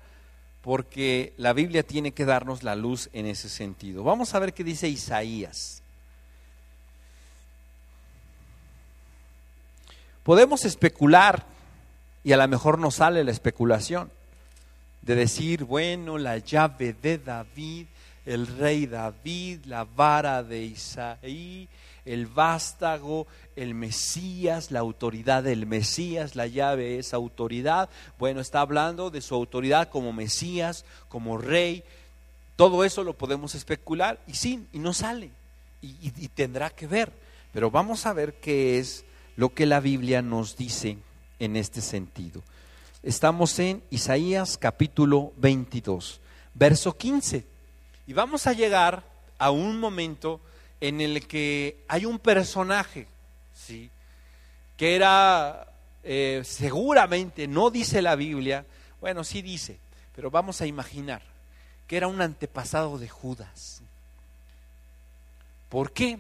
[0.63, 4.05] Porque la Biblia tiene que darnos la luz en ese sentido.
[4.05, 5.83] Vamos a ver qué dice Isaías.
[10.23, 11.45] Podemos especular
[12.23, 14.13] y a lo mejor nos sale la especulación
[15.03, 17.87] de decir, bueno, la llave de David,
[18.27, 21.69] el rey David, la vara de Isaí,
[22.05, 27.89] el vástago, el Mesías, la autoridad del Mesías, la llave es autoridad.
[28.19, 31.83] Bueno, está hablando de su autoridad como Mesías, como rey.
[32.57, 35.31] Todo eso lo podemos especular y sí, y no sale.
[35.83, 37.11] Y, y tendrá que ver.
[37.53, 39.05] Pero vamos a ver qué es
[39.37, 40.99] lo que la Biblia nos dice
[41.39, 42.43] en este sentido.
[43.03, 46.21] Estamos en Isaías capítulo 22,
[46.53, 47.47] verso 15.
[48.07, 49.05] Y vamos a llegar
[49.39, 50.39] a un momento
[50.83, 53.07] en el que hay un personaje,
[53.55, 53.89] ¿sí?
[54.77, 55.67] que era
[56.05, 58.67] eh, seguramente, no dice la Biblia,
[59.01, 59.79] bueno, sí dice,
[60.15, 61.23] pero vamos a imaginar
[61.87, 63.81] que era un antepasado de Judas.
[65.71, 66.19] ¿Por qué?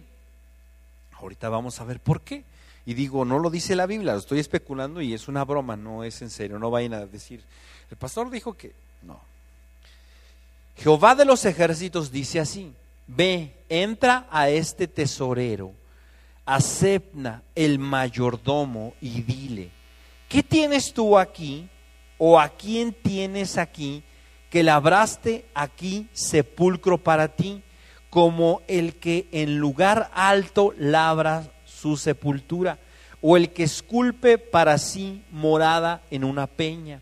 [1.12, 2.42] Ahorita vamos a ver por qué.
[2.90, 6.02] Y digo, no lo dice la Biblia, lo estoy especulando y es una broma, no
[6.02, 7.40] es en serio, no vayan a decir,
[7.88, 8.72] el pastor dijo que
[9.02, 9.20] no.
[10.76, 12.72] Jehová de los ejércitos dice así,
[13.06, 15.72] ve, entra a este tesorero,
[16.44, 19.70] a Sepna, el mayordomo, y dile,
[20.28, 21.68] ¿qué tienes tú aquí?
[22.18, 24.02] ¿O a quién tienes aquí
[24.50, 27.62] que labraste aquí sepulcro para ti,
[28.10, 31.48] como el que en lugar alto labra
[31.80, 32.78] su sepultura,
[33.22, 37.00] o el que esculpe para sí morada en una peña.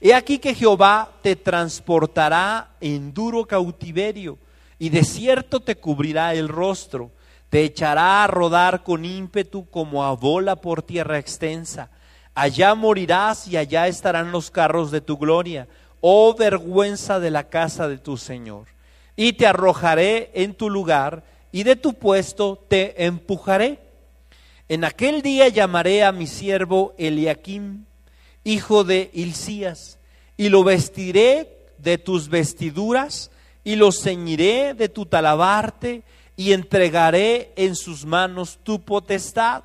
[0.00, 4.38] He aquí que Jehová te transportará en duro cautiverio,
[4.78, 7.10] y de cierto te cubrirá el rostro,
[7.48, 11.88] te echará a rodar con ímpetu como a bola por tierra extensa.
[12.34, 15.68] Allá morirás y allá estarán los carros de tu gloria,
[16.00, 18.66] oh vergüenza de la casa de tu Señor.
[19.16, 23.83] Y te arrojaré en tu lugar, y de tu puesto te empujaré
[24.68, 27.84] en aquel día llamaré a mi siervo Eliakim,
[28.44, 29.98] hijo de Hilcías,
[30.36, 33.30] y lo vestiré de tus vestiduras,
[33.62, 36.02] y lo ceñiré de tu talabarte,
[36.36, 39.64] y entregaré en sus manos tu potestad,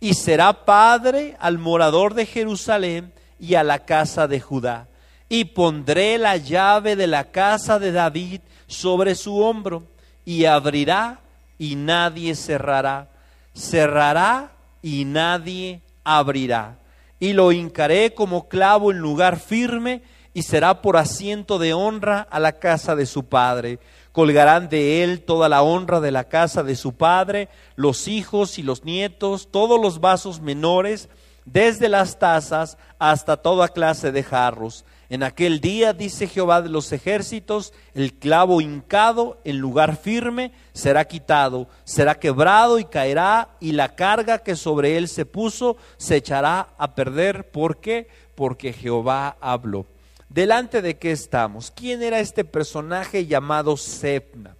[0.00, 4.88] y será padre al morador de Jerusalén y a la casa de Judá.
[5.28, 9.84] Y pondré la llave de la casa de David sobre su hombro,
[10.24, 11.20] y abrirá,
[11.58, 13.10] y nadie cerrará
[13.58, 16.78] cerrará y nadie abrirá.
[17.18, 22.38] Y lo hincaré como clavo en lugar firme y será por asiento de honra a
[22.38, 23.80] la casa de su padre.
[24.12, 28.62] Colgarán de él toda la honra de la casa de su padre, los hijos y
[28.62, 31.08] los nietos, todos los vasos menores,
[31.44, 36.92] desde las tazas hasta toda clase de jarros en aquel día, dice Jehová de los
[36.92, 43.94] ejércitos, el clavo hincado en lugar firme será quitado, será quebrado y caerá, y la
[43.94, 47.50] carga que sobre él se puso se echará a perder.
[47.50, 48.08] ¿Por qué?
[48.34, 49.86] Porque Jehová habló.
[50.28, 51.70] ¿Delante de qué estamos?
[51.70, 54.56] ¿Quién era este personaje llamado Sefna?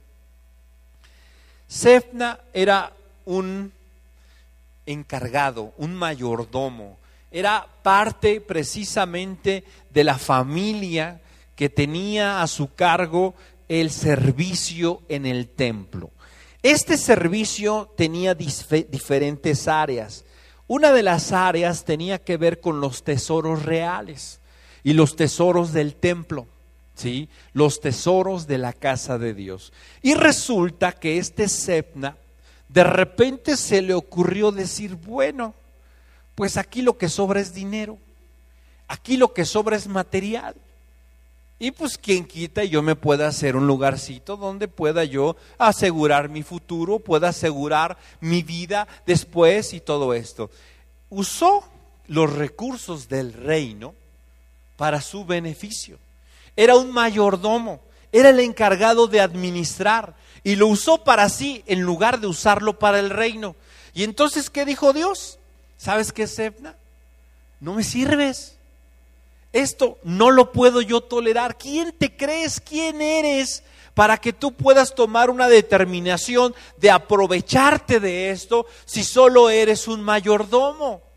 [1.66, 2.94] Sefna era
[3.26, 3.70] un
[4.86, 6.96] encargado, un mayordomo,
[7.30, 11.20] era parte precisamente de la familia
[11.54, 13.34] que tenía a su cargo
[13.68, 16.10] el servicio en el templo.
[16.62, 20.24] Este servicio tenía diferentes áreas.
[20.66, 24.40] Una de las áreas tenía que ver con los tesoros reales
[24.82, 26.46] y los tesoros del templo,
[26.94, 27.28] ¿sí?
[27.52, 29.72] Los tesoros de la casa de Dios.
[30.02, 32.16] Y resulta que este Sepna
[32.68, 35.54] de repente se le ocurrió decir, bueno,
[36.38, 37.98] pues aquí lo que sobra es dinero,
[38.86, 40.54] aquí lo que sobra es material.
[41.58, 46.44] Y pues quien quita yo me pueda hacer un lugarcito donde pueda yo asegurar mi
[46.44, 50.48] futuro, pueda asegurar mi vida después y todo esto.
[51.10, 51.64] Usó
[52.06, 53.96] los recursos del reino
[54.76, 55.98] para su beneficio.
[56.54, 57.80] Era un mayordomo,
[58.12, 63.00] era el encargado de administrar y lo usó para sí en lugar de usarlo para
[63.00, 63.56] el reino.
[63.92, 65.37] Y entonces, ¿qué dijo Dios?
[65.78, 66.76] ¿Sabes qué, Sebna?
[67.60, 68.56] No me sirves.
[69.52, 71.56] Esto no lo puedo yo tolerar.
[71.56, 72.60] ¿Quién te crees?
[72.60, 73.62] ¿Quién eres?
[73.94, 80.02] Para que tú puedas tomar una determinación de aprovecharte de esto si solo eres un
[80.02, 81.07] mayordomo.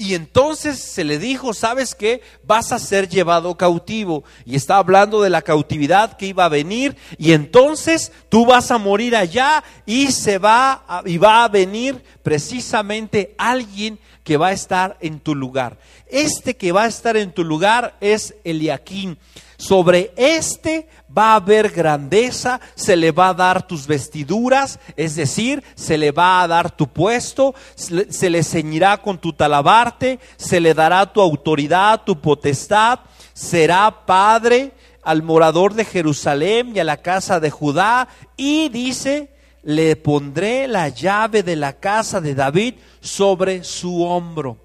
[0.00, 2.22] Y entonces se le dijo, ¿sabes qué?
[2.42, 4.24] Vas a ser llevado cautivo.
[4.46, 6.96] Y está hablando de la cautividad que iba a venir.
[7.18, 12.02] Y entonces tú vas a morir allá y se va a, y va a venir
[12.22, 15.76] precisamente alguien que va a estar en tu lugar.
[16.06, 19.18] Este que va a estar en tu lugar es Eliaquín.
[19.60, 25.62] Sobre este va a haber grandeza, se le va a dar tus vestiduras, es decir,
[25.74, 30.72] se le va a dar tu puesto, se le ceñirá con tu talabarte, se le
[30.72, 33.00] dará tu autoridad, tu potestad,
[33.34, 39.28] será padre al morador de Jerusalén y a la casa de Judá, y dice,
[39.62, 44.56] le pondré la llave de la casa de David sobre su hombro.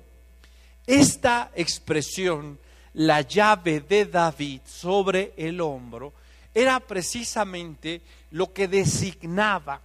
[0.88, 2.60] Esta expresión
[2.96, 6.14] la llave de David sobre el hombro
[6.54, 9.82] era precisamente lo que designaba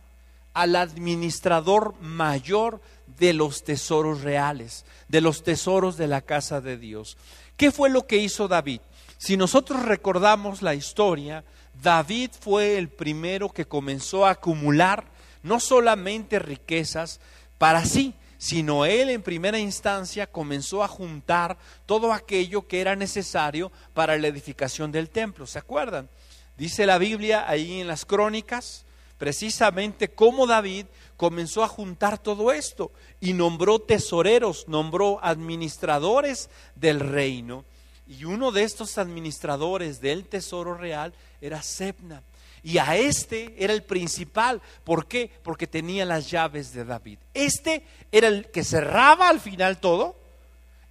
[0.55, 2.81] al administrador mayor
[3.19, 7.17] de los tesoros reales, de los tesoros de la casa de Dios.
[7.57, 8.81] ¿Qué fue lo que hizo David?
[9.19, 11.45] Si nosotros recordamos la historia,
[11.83, 15.05] David fue el primero que comenzó a acumular
[15.43, 17.21] no solamente riquezas
[17.59, 23.71] para sí, sino él en primera instancia comenzó a juntar todo aquello que era necesario
[23.93, 25.47] para la edificación del templo.
[25.47, 26.09] ¿Se acuerdan?
[26.57, 28.87] Dice la Biblia ahí en las crónicas,
[29.19, 30.87] precisamente cómo David
[31.19, 37.67] comenzó a juntar todo esto y nombró tesoreros, nombró administradores del reino.
[38.07, 42.23] Y uno de estos administradores del tesoro real era Sebna.
[42.63, 44.61] Y a este era el principal.
[44.85, 45.31] ¿Por qué?
[45.43, 47.19] Porque tenía las llaves de David.
[47.35, 50.17] Este era el que cerraba al final todo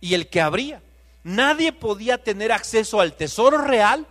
[0.01, 0.81] y el que abría.
[1.23, 4.07] Nadie podía tener acceso al tesoro real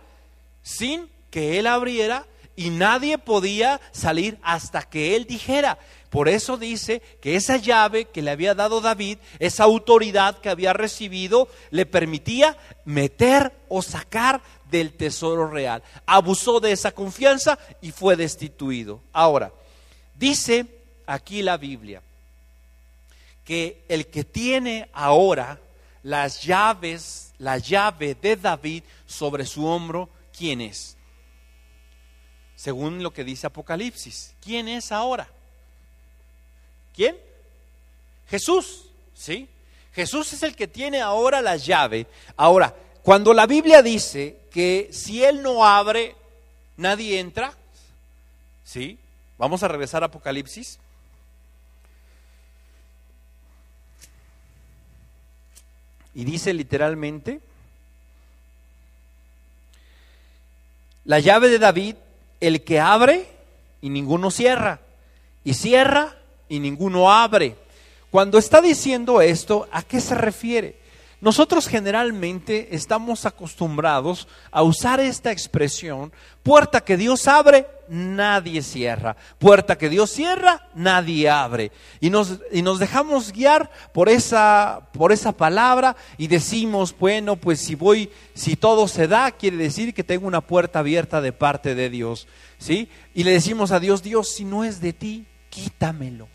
[0.61, 5.79] sin que él abriera y nadie podía salir hasta que él dijera.
[6.09, 10.73] Por eso dice que esa llave que le había dado David, esa autoridad que había
[10.73, 15.83] recibido, le permitía meter o sacar del tesoro real.
[16.05, 19.01] Abusó de esa confianza y fue destituido.
[19.11, 19.51] Ahora,
[20.15, 20.65] dice
[21.05, 22.01] aquí la Biblia
[23.45, 25.59] que el que tiene ahora
[26.03, 30.95] las llaves, la llave de David sobre su hombro, ¿quién es?
[32.55, 35.27] Según lo que dice Apocalipsis, ¿quién es ahora?
[36.93, 37.17] ¿Quién?
[38.27, 39.47] Jesús, ¿sí?
[39.93, 42.05] Jesús es el que tiene ahora la llave.
[42.35, 46.15] Ahora, cuando la Biblia dice que si Él no abre,
[46.77, 47.53] nadie entra,
[48.63, 48.97] ¿sí?
[49.37, 50.79] Vamos a regresar a Apocalipsis.
[56.13, 57.39] Y dice literalmente,
[61.05, 61.95] la llave de David,
[62.41, 63.27] el que abre
[63.81, 64.81] y ninguno cierra,
[65.43, 66.15] y cierra
[66.49, 67.55] y ninguno abre.
[68.11, 70.78] Cuando está diciendo esto, ¿a qué se refiere?
[71.21, 76.13] Nosotros generalmente estamos acostumbrados a usar esta expresión,
[76.43, 81.73] puerta que Dios abre, nadie cierra, puerta que Dios cierra, nadie abre.
[81.99, 82.39] Y nos,
[82.79, 88.87] dejamos guiar por esa, por esa palabra y decimos, bueno, pues si voy, si todo
[88.87, 92.29] se da, quiere decir que tengo una puerta abierta de parte de Dios.
[92.59, 92.87] ¿sí?
[93.13, 96.29] Y le decimos a Dios, Dios, si no es de ti, quítamelo.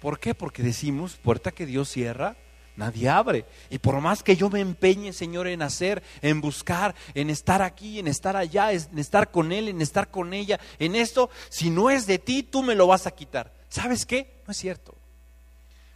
[0.00, 0.34] ¿Por qué?
[0.34, 2.36] Porque decimos, puerta que Dios cierra,
[2.76, 3.44] Nadie abre.
[3.70, 7.98] Y por más que yo me empeñe, Señor, en hacer, en buscar, en estar aquí,
[7.98, 11.90] en estar allá, en estar con Él, en estar con ella, en esto, si no
[11.90, 13.52] es de ti, tú me lo vas a quitar.
[13.68, 14.40] ¿Sabes qué?
[14.46, 14.94] No es cierto.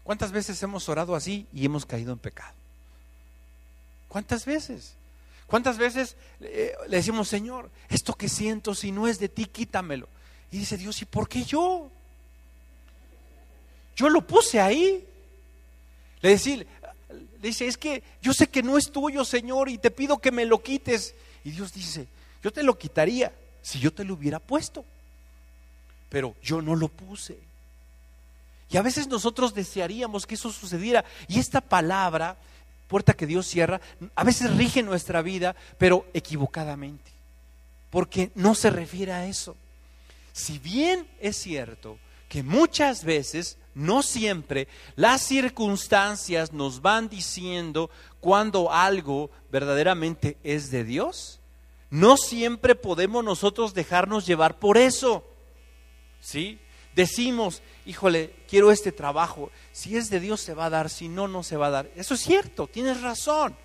[0.05, 2.55] ¿Cuántas veces hemos orado así y hemos caído en pecado?
[4.09, 4.95] ¿Cuántas veces?
[5.47, 10.09] ¿Cuántas veces eh, le decimos, Señor, esto que siento, si no es de ti, quítamelo?
[10.51, 11.91] Y dice Dios, ¿y por qué yo?
[13.97, 15.08] Yo lo puse ahí.
[16.21, 16.67] Le dice,
[17.41, 20.45] dice, es que yo sé que no es tuyo, Señor, y te pido que me
[20.45, 21.15] lo quites.
[21.45, 22.09] Y Dios dice,
[22.43, 24.85] yo te lo quitaría si yo te lo hubiera puesto,
[26.09, 27.39] pero yo no lo puse.
[28.71, 31.05] Y a veces nosotros desearíamos que eso sucediera.
[31.27, 32.37] Y esta palabra,
[32.87, 33.81] puerta que Dios cierra,
[34.15, 37.11] a veces rige nuestra vida, pero equivocadamente.
[37.91, 39.57] Porque no se refiere a eso.
[40.33, 41.99] Si bien es cierto
[42.29, 50.85] que muchas veces, no siempre, las circunstancias nos van diciendo cuando algo verdaderamente es de
[50.85, 51.41] Dios,
[51.91, 55.25] no siempre podemos nosotros dejarnos llevar por eso.
[56.21, 56.61] ¿Sí?
[56.95, 59.51] Decimos, híjole, quiero este trabajo.
[59.73, 61.91] Si es de Dios se va a dar, si no, no se va a dar.
[61.97, 63.57] Eso es cierto, tienes razón.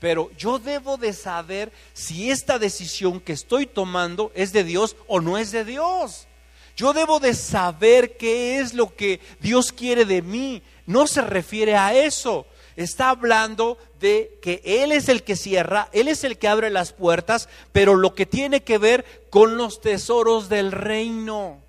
[0.00, 5.20] Pero yo debo de saber si esta decisión que estoy tomando es de Dios o
[5.20, 6.28] no es de Dios.
[6.76, 10.62] Yo debo de saber qué es lo que Dios quiere de mí.
[10.86, 12.46] No se refiere a eso.
[12.76, 16.92] Está hablando de que Él es el que cierra, Él es el que abre las
[16.92, 21.60] puertas, pero lo que tiene que ver con los tesoros del reino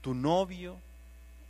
[0.00, 0.76] tu novio,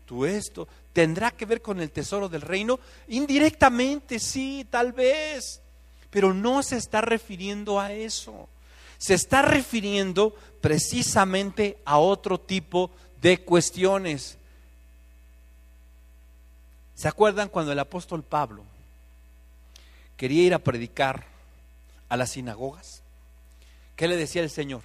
[0.06, 2.80] tu esto, tendrá que ver con el tesoro del reino?
[3.08, 5.60] Indirectamente, sí, tal vez,
[6.10, 8.48] pero no se está refiriendo a eso.
[9.00, 14.38] Se está refiriendo precisamente a otro tipo de cuestiones.
[16.94, 18.62] ¿Se acuerdan cuando el apóstol Pablo
[20.16, 21.24] quería ir a predicar
[22.08, 23.02] a las sinagogas?
[23.96, 24.82] ¿Qué le decía el Señor?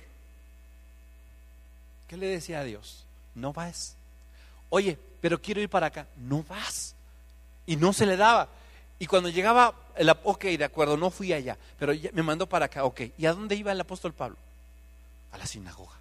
[2.07, 3.05] ¿Qué le decía a Dios?
[3.35, 3.95] no vas.
[4.69, 6.95] Oye, pero quiero ir para acá, no vas.
[7.65, 8.47] Y no se le daba.
[8.97, 12.85] Y cuando llegaba, el, ok, de acuerdo, no fui allá, pero me mandó para acá,
[12.85, 13.01] ok.
[13.17, 14.37] ¿Y a dónde iba el apóstol Pablo?
[15.31, 15.95] A la sinagoga.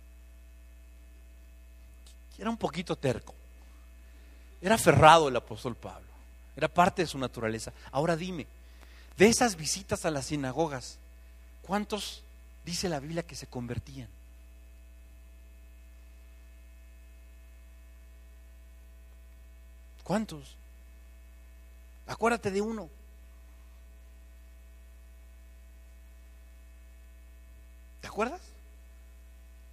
[2.38, 3.34] Era un poquito terco.
[4.62, 6.06] Era aferrado el apóstol Pablo.
[6.56, 7.72] Era parte de su naturaleza.
[7.90, 8.46] Ahora dime,
[9.16, 10.98] de esas visitas a las sinagogas,
[11.62, 12.22] ¿cuántos
[12.64, 14.08] dice la Biblia que se convertían?
[20.02, 20.56] ¿Cuántos?
[22.06, 22.88] Acuérdate de uno.
[28.00, 28.40] ¿Te acuerdas?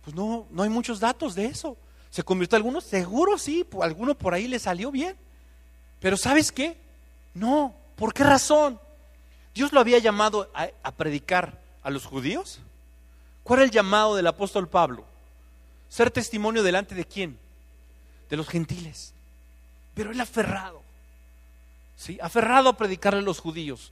[0.03, 1.77] Pues no, no hay muchos datos de eso.
[2.09, 2.81] ¿Se convirtió alguno?
[2.81, 5.15] Seguro sí, alguno por ahí le salió bien.
[5.99, 6.77] Pero ¿sabes qué?
[7.33, 7.73] No.
[7.95, 8.79] ¿Por qué razón?
[9.53, 12.59] Dios lo había llamado a, a predicar a los judíos.
[13.43, 15.05] ¿Cuál era el llamado del apóstol Pablo?
[15.89, 17.37] Ser testimonio delante de quién?
[18.29, 19.13] De los gentiles.
[19.93, 20.80] Pero él aferrado,
[22.01, 22.17] ¿sí?
[22.19, 23.91] Aferrado a predicarle a los judíos,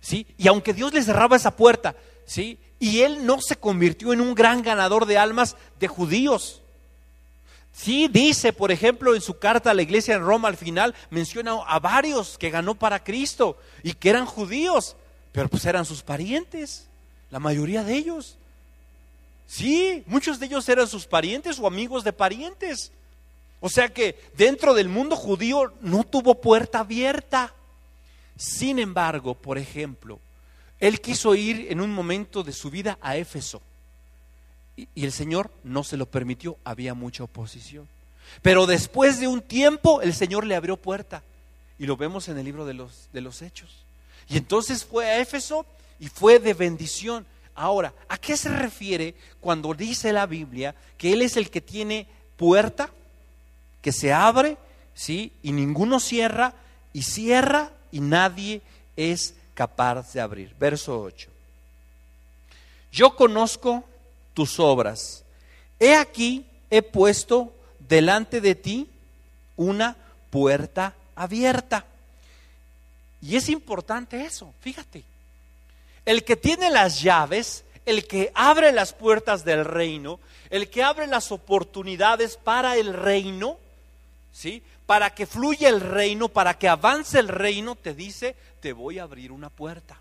[0.00, 0.26] ¿sí?
[0.36, 1.94] Y aunque Dios le cerraba esa puerta,
[2.26, 2.58] ¿sí?
[2.80, 6.60] Y él no se convirtió en un gran ganador de almas de judíos.
[7.72, 11.52] Sí, dice, por ejemplo, en su carta a la iglesia en Roma al final, menciona
[11.66, 14.96] a varios que ganó para Cristo y que eran judíos,
[15.30, 16.88] pero pues eran sus parientes,
[17.30, 18.38] la mayoría de ellos.
[19.46, 22.90] Sí, muchos de ellos eran sus parientes o amigos de parientes.
[23.60, 27.54] O sea que dentro del mundo judío no tuvo puerta abierta.
[28.36, 30.20] Sin embargo, por ejemplo,
[30.78, 33.62] él quiso ir en un momento de su vida a Éfeso
[34.76, 37.88] y, el Señor no se lo permitió, había mucha oposición.
[38.42, 41.22] Pero después de un tiempo el Señor le abrió puerta
[41.78, 43.84] y lo vemos en el libro de los, de los Hechos.
[44.28, 45.64] Y entonces fue a Éfeso
[45.98, 47.24] y fue de bendición.
[47.54, 52.06] Ahora, ¿a qué se refiere cuando dice la Biblia que Él es el que tiene
[52.36, 52.90] puerta?
[53.86, 54.56] Que se abre,
[54.96, 55.32] ¿sí?
[55.44, 56.54] Y ninguno cierra,
[56.92, 58.60] y cierra, y nadie
[58.96, 60.56] es capaz de abrir.
[60.58, 61.30] Verso 8.
[62.90, 63.84] Yo conozco
[64.34, 65.22] tus obras.
[65.78, 68.90] He aquí, he puesto delante de ti
[69.54, 69.96] una
[70.30, 71.84] puerta abierta.
[73.22, 75.04] Y es importante eso, fíjate.
[76.04, 80.18] El que tiene las llaves, el que abre las puertas del reino,
[80.50, 83.60] el que abre las oportunidades para el reino,
[84.36, 84.62] ¿sí?
[84.84, 89.04] Para que fluya el reino, para que avance el reino, te dice, te voy a
[89.04, 89.98] abrir una puerta.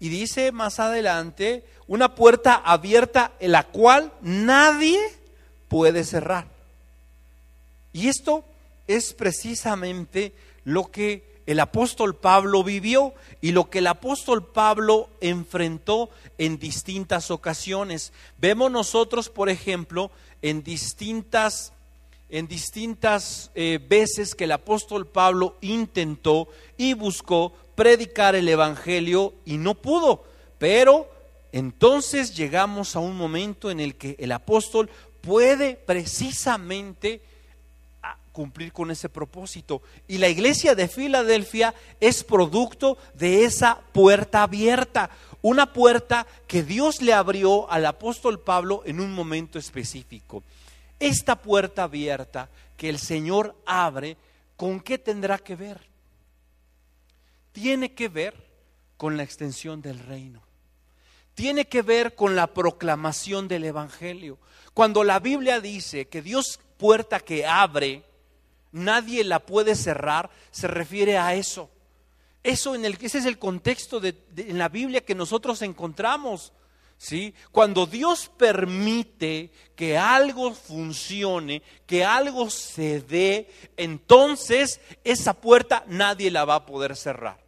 [0.00, 4.98] Y dice más adelante, una puerta abierta en la cual nadie
[5.68, 6.48] puede cerrar.
[7.92, 8.44] Y esto
[8.88, 10.32] es precisamente
[10.64, 17.30] lo que el apóstol Pablo vivió y lo que el apóstol Pablo enfrentó en distintas
[17.30, 18.12] ocasiones.
[18.38, 21.72] Vemos nosotros, por ejemplo, en distintas
[22.32, 29.58] en distintas eh, veces que el apóstol Pablo intentó y buscó predicar el Evangelio y
[29.58, 30.24] no pudo.
[30.58, 31.08] Pero
[31.52, 34.88] entonces llegamos a un momento en el que el apóstol
[35.20, 37.20] puede precisamente
[38.32, 39.82] cumplir con ese propósito.
[40.08, 45.10] Y la iglesia de Filadelfia es producto de esa puerta abierta,
[45.42, 50.42] una puerta que Dios le abrió al apóstol Pablo en un momento específico.
[51.02, 54.16] Esta puerta abierta que el Señor abre,
[54.56, 55.80] ¿con qué tendrá que ver?
[57.50, 58.36] Tiene que ver
[58.96, 60.40] con la extensión del reino.
[61.34, 64.38] Tiene que ver con la proclamación del Evangelio.
[64.74, 68.04] Cuando la Biblia dice que Dios puerta que abre,
[68.70, 71.68] nadie la puede cerrar, se refiere a eso.
[72.44, 76.52] Eso en el, ese es el contexto de, en la Biblia que nosotros encontramos.
[77.02, 77.34] ¿Sí?
[77.50, 86.44] Cuando Dios permite que algo funcione, que algo se dé, entonces esa puerta nadie la
[86.44, 87.42] va a poder cerrar.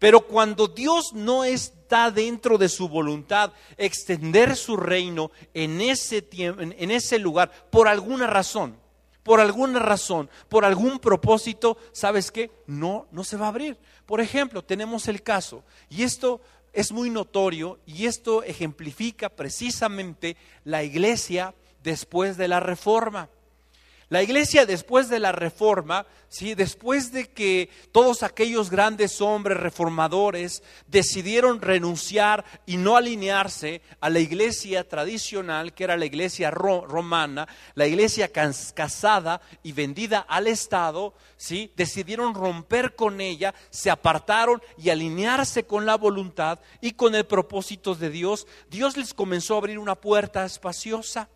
[0.00, 6.90] Pero cuando Dios no está dentro de su voluntad extender su reino en ese, en
[6.90, 8.76] ese lugar, por alguna razón,
[9.22, 12.50] por alguna razón, por algún propósito, ¿sabes qué?
[12.66, 13.78] No, no se va a abrir.
[14.06, 16.40] Por ejemplo, tenemos el caso, y esto
[16.72, 23.28] es muy notorio, y esto ejemplifica precisamente la iglesia después de la reforma.
[24.12, 26.54] La iglesia después de la reforma, ¿sí?
[26.54, 34.18] después de que todos aquellos grandes hombres reformadores decidieron renunciar y no alinearse a la
[34.18, 41.72] iglesia tradicional, que era la iglesia romana, la iglesia casada y vendida al Estado, ¿sí?
[41.74, 47.94] decidieron romper con ella, se apartaron y alinearse con la voluntad y con el propósito
[47.94, 48.46] de Dios.
[48.68, 51.30] Dios les comenzó a abrir una puerta espaciosa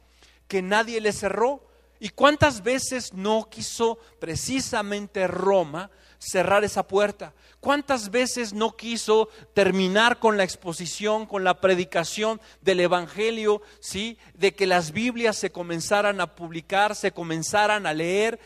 [0.47, 1.66] que nadie le cerró
[1.99, 7.35] ¿Y cuántas veces no quiso precisamente Roma cerrar esa puerta?
[7.61, 14.19] ¿Cuántas veces no quiso terminar con la exposición, con la predicación del Evangelio, ¿sí?
[14.35, 18.39] De que las Biblias se comenzaran a publicar, se comenzaran a leer.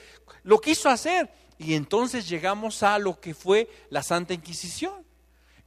[0.43, 1.31] Lo quiso hacer.
[1.59, 5.10] Y entonces llegamos a lo que fue la Santa Inquisición.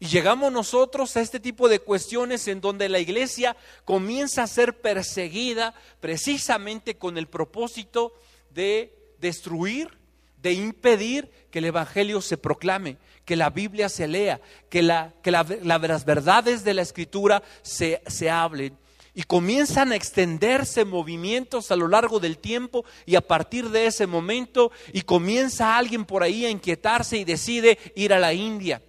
[0.04, 4.82] Y llegamos nosotros a este tipo de cuestiones en donde la iglesia comienza a ser
[4.82, 8.12] perseguida precisamente con el propósito
[8.50, 9.98] de destruir,
[10.42, 15.32] de impedir que el Evangelio se proclame, que la Biblia se lea, que, la, que
[15.32, 18.78] las verdades de la Escritura se, se hablen.
[19.14, 24.06] Y comienzan a extenderse movimientos a lo largo del tiempo y a partir de ese
[24.06, 28.82] momento y comienza alguien por ahí a inquietarse y decide ir a la India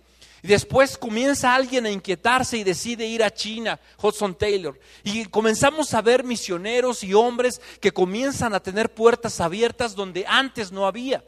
[0.45, 4.79] y después comienza alguien a inquietarse y decide ir a China, Hudson Taylor.
[5.03, 10.71] Y comenzamos a ver misioneros y hombres que comienzan a tener puertas abiertas donde antes
[10.71, 11.25] no había.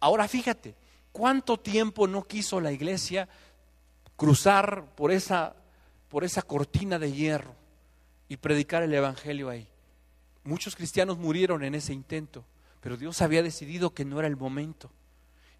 [0.00, 0.74] Ahora fíjate,
[1.12, 3.28] ¿cuánto tiempo no quiso la iglesia
[4.16, 5.54] cruzar por esa,
[6.08, 7.54] por esa cortina de hierro
[8.30, 9.68] y predicar el Evangelio ahí?
[10.42, 12.46] Muchos cristianos murieron en ese intento,
[12.80, 14.90] pero Dios había decidido que no era el momento.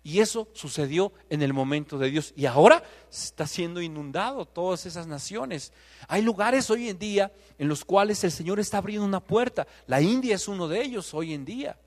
[0.07, 2.35] Y eso sucedió en el momento de Dios.
[2.37, 5.73] Y ahora está siendo inundado todas esas naciones.
[6.09, 9.67] Hay lugares hoy en día en los cuales el Señor está abriendo una puerta.
[9.87, 11.79] La India es uno de ellos hoy en día.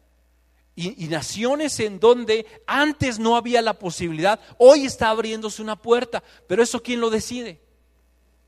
[0.76, 6.24] Y, naciones en donde antes no había la posibilidad, hoy está abriéndose una puerta.
[6.48, 7.62] Pero eso ¿quién lo decide?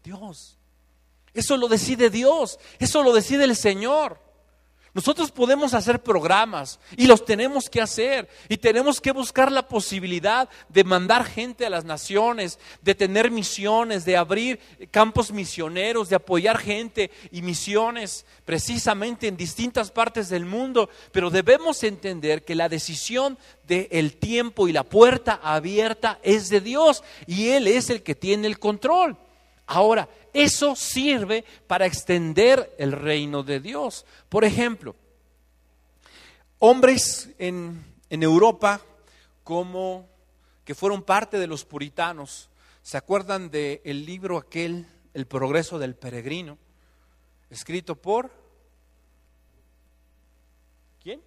[0.03, 0.57] Dios.
[1.31, 2.59] Eso lo decide Dios.
[2.79, 4.19] Eso lo decide el Señor.
[4.93, 10.49] Nosotros podemos hacer programas y los tenemos que hacer y tenemos que buscar la posibilidad
[10.67, 14.59] de mandar gente a las naciones, de tener misiones, de abrir
[14.89, 21.83] campos misioneros, de apoyar gente y misiones precisamente en distintas partes del mundo, pero debemos
[21.83, 23.37] entender que la decisión
[23.67, 28.47] del tiempo y la puerta abierta es de Dios y Él es el que tiene
[28.47, 29.17] el control.
[29.71, 34.03] Ahora, eso sirve para extender el reino de Dios.
[34.27, 34.95] Por ejemplo,
[36.57, 38.81] hombres en, Europa
[39.43, 40.09] como
[40.65, 42.49] que fueron parte de los puritanos,
[42.81, 46.57] ¿se acuerdan del el libro aquel, El progreso del peregrino?
[47.51, 48.31] Escrito por...
[51.03, 51.21] ¿Quién?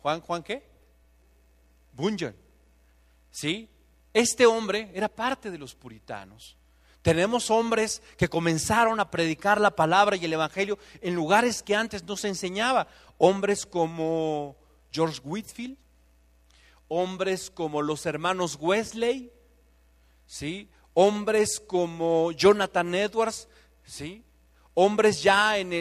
[0.00, 0.62] Juan, Juan qué?
[1.92, 2.34] Bunyan.
[3.30, 3.68] ¿Sí?
[4.14, 6.56] Este hombre era parte de los puritanos.
[7.02, 12.04] Tenemos hombres que comenzaron a predicar la palabra y el Evangelio en lugares que antes
[12.04, 12.86] no se enseñaba.
[13.18, 14.56] Hombres como
[14.90, 15.76] George Whitfield,
[16.88, 19.30] hombres como los hermanos Wesley,
[20.26, 20.70] ¿sí?
[20.94, 23.48] hombres como Jonathan Edwards,
[23.84, 24.22] ¿sí?
[24.74, 25.74] hombres ya en,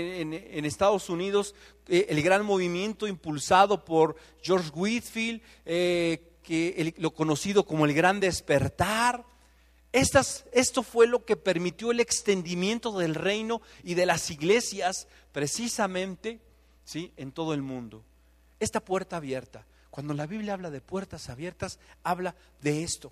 [0.66, 1.54] Estados Unidos,
[1.88, 6.33] eh, el gran movimiento impulsado por George Whitfield, eh,
[6.98, 9.26] lo conocido como el gran despertar.
[9.92, 16.40] Esto fue lo que permitió el extendimiento del reino y de las iglesias precisamente
[16.84, 17.12] ¿sí?
[17.18, 18.04] en todo el mundo.
[18.60, 23.12] Esta puerta abierta, cuando la Biblia habla de puertas abiertas, habla de esto,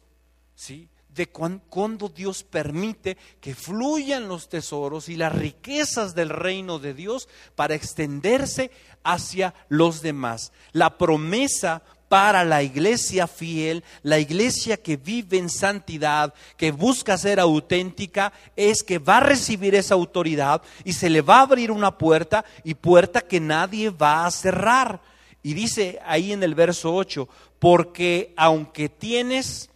[0.56, 0.90] ¿sí?
[1.14, 7.28] de cuando Dios permite que fluyan los tesoros y las riquezas del reino de Dios
[7.56, 8.72] para extenderse
[9.04, 10.54] hacia los demás.
[10.72, 17.40] La promesa para la iglesia fiel, la iglesia que vive en santidad, que busca ser
[17.40, 21.98] auténtica, es que va a recibir esa autoridad y se le va a abrir una
[21.98, 25.00] puerta y puerta que nadie va a cerrar.
[25.42, 29.70] Y dice ahí en el verso 8, porque aunque tienes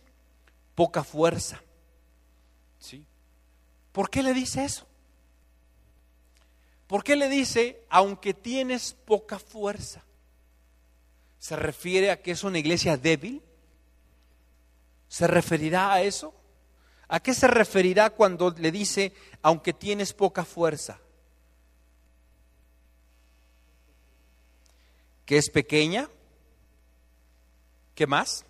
[0.76, 1.62] poca fuerza.
[2.80, 3.06] ¿Sí?
[3.94, 4.86] ¿Por qué le dice eso?
[6.86, 10.05] ¿Por qué le dice, aunque tienes poca fuerza?
[11.46, 13.40] ¿Se refiere a que es una iglesia débil?
[15.08, 16.34] ¿Se referirá a eso?
[17.08, 21.00] ¿A qué se referirá cuando le dice, aunque tienes poca fuerza?
[25.24, 26.10] ¿Que es pequeña?
[27.94, 28.44] ¿Qué más?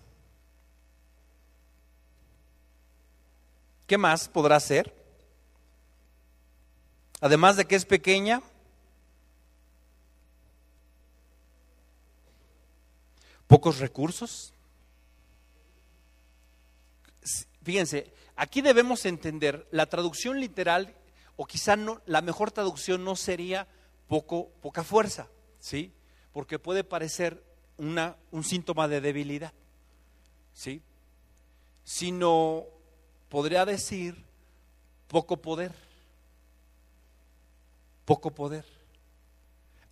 [3.86, 4.96] ¿Qué más podrá ser?
[7.20, 8.40] Además de que es pequeña,
[13.46, 14.52] pocos recursos.
[17.62, 20.94] Fíjense, aquí debemos entender la traducción literal,
[21.36, 23.66] o quizá no, la mejor traducción no sería
[24.06, 25.28] poco, poca fuerza,
[25.58, 25.92] ¿sí?
[26.32, 27.42] Porque puede parecer
[27.76, 29.52] una, un síntoma de debilidad,
[30.52, 30.82] ¿sí?
[31.84, 32.64] Sino
[33.28, 34.24] podría decir
[35.08, 35.72] poco poder.
[38.04, 38.64] Poco poder.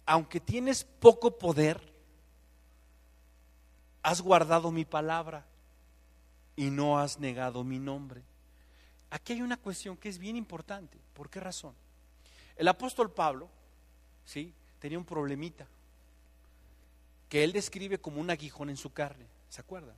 [0.07, 1.94] Aunque tienes poco poder,
[4.05, 5.47] has guardado mi palabra
[6.55, 8.23] y no has negado mi nombre.
[9.11, 10.99] Aquí hay una cuestión que es bien importante.
[11.15, 11.75] ¿Por qué razón?
[12.55, 13.49] El apóstol Pablo,
[14.27, 14.53] ¿sí?
[14.79, 15.67] Tenía un problemita
[17.31, 19.27] que él describe como un aguijón en su carne.
[19.49, 19.97] ¿Se acuerdan?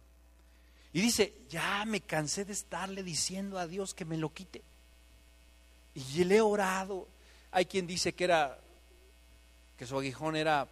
[0.92, 4.62] Y dice, ya me cansé de estarle diciendo a Dios que me lo quite.
[5.94, 7.08] Y le he orado.
[7.50, 8.56] Hay quien dice que era,
[9.76, 10.68] que su aguijón era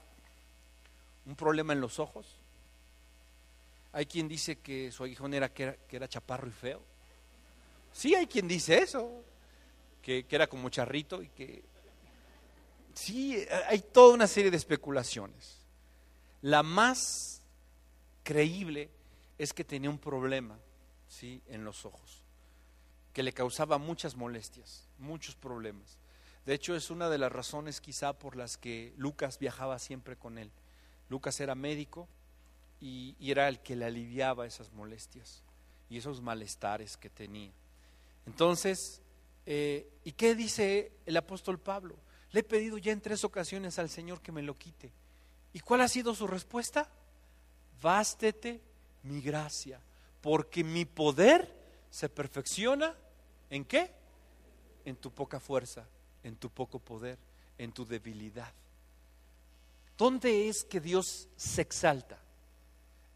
[1.26, 2.43] un problema en los ojos.
[3.94, 6.82] Hay quien dice que su aguijón era que era, chaparro y feo.
[7.92, 9.22] Sí, hay quien dice eso,
[10.02, 11.62] que, que era como charrito y que...
[12.92, 13.36] Sí,
[13.68, 15.60] hay toda una serie de especulaciones.
[16.42, 17.40] La más
[18.24, 18.90] creíble
[19.38, 20.58] es que tenía un problema
[21.06, 21.40] ¿sí?
[21.46, 22.24] en los ojos,
[23.12, 25.98] que le causaba muchas molestias, muchos problemas.
[26.46, 30.36] De hecho, es una de las razones quizá por las que Lucas viajaba siempre con
[30.36, 30.50] él.
[31.08, 32.08] Lucas era médico
[32.86, 35.42] y, era el que le aliviaba esas molestias
[35.88, 37.50] y esos malestares que tenía.
[38.26, 39.00] Entonces,
[39.46, 41.96] eh, ¿y qué dice el apóstol Pablo?
[42.30, 44.92] Le he pedido ya en tres ocasiones al Señor que me lo quite.
[45.54, 46.90] ¿Y cuál ha sido su respuesta?
[47.80, 48.60] Bástete
[49.04, 49.80] mi gracia,
[50.20, 51.50] porque mi poder
[51.88, 52.94] se perfecciona
[53.48, 53.90] en qué?
[54.84, 55.88] En tu poca fuerza,
[56.22, 57.18] en tu poco poder,
[57.56, 58.52] en tu debilidad.
[59.96, 62.23] ¿Dónde es que Dios se exalta?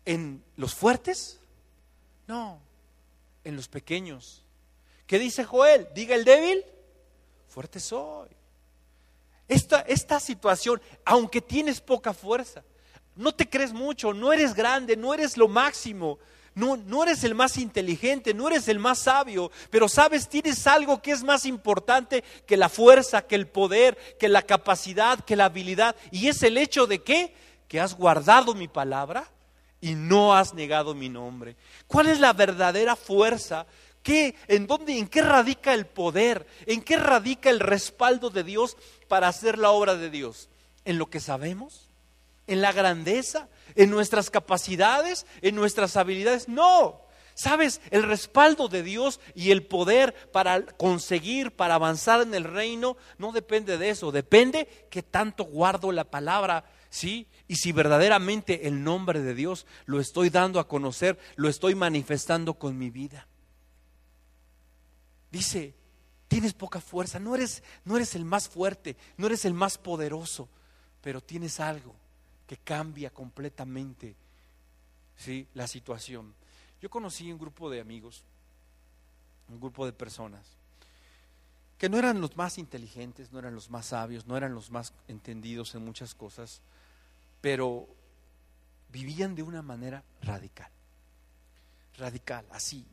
[0.09, 1.39] ¿En los fuertes?
[2.27, 2.59] No,
[3.45, 4.43] en los pequeños.
[5.07, 5.87] ¿Qué dice Joel?
[5.95, 6.65] Diga el débil,
[7.47, 8.31] fuerte soy.
[9.49, 12.65] Esta, esta situación, aunque tienes poca fuerza,
[13.17, 16.19] no te crees mucho, no eres grande, no eres lo máximo,
[16.55, 21.03] no, no eres el más inteligente, no eres el más sabio, pero sabes, tienes algo
[21.03, 25.45] que es más importante que la fuerza, que el poder, que la capacidad, que la
[25.45, 25.97] habilidad.
[26.11, 27.35] Y es el hecho de que,
[27.69, 29.31] que has guardado mi palabra
[29.81, 31.57] y no has negado mi nombre.
[31.87, 33.67] ¿Cuál es la verdadera fuerza?
[34.03, 36.47] ¿Qué, en, dónde, ¿En qué radica el poder?
[36.67, 38.77] ¿En qué radica el respaldo de Dios
[39.09, 40.49] para hacer la obra de Dios?
[40.85, 41.89] ¿En lo que sabemos?
[42.49, 46.49] en la grandeza, en nuestras capacidades, en nuestras habilidades.
[46.49, 47.03] No.
[47.35, 47.81] ¿Sabes?
[47.91, 53.31] El respaldo de Dios y el poder para conseguir, para avanzar en el reino, no
[53.31, 54.11] depende de eso.
[54.11, 57.27] Depende que tanto guardo la palabra, ¿sí?
[57.47, 62.55] Y si verdaderamente el nombre de Dios lo estoy dando a conocer, lo estoy manifestando
[62.55, 63.27] con mi vida.
[65.31, 65.75] Dice,
[66.29, 70.49] tienes poca fuerza, no eres, no eres el más fuerte, no eres el más poderoso,
[71.03, 71.95] pero tienes algo
[72.47, 74.17] que cambia completamente
[75.17, 75.47] ¿sí?
[75.55, 76.35] la situación.
[76.81, 78.25] Yo conocí un grupo de amigos,
[79.49, 80.59] un grupo de personas,
[81.77, 84.93] que no eran los más inteligentes, no eran los más sabios, no eran los más
[85.07, 86.61] entendidos en muchas cosas,
[87.41, 87.89] pero
[88.89, 90.71] vivían de una manera radical.
[91.97, 92.87] Radical, así.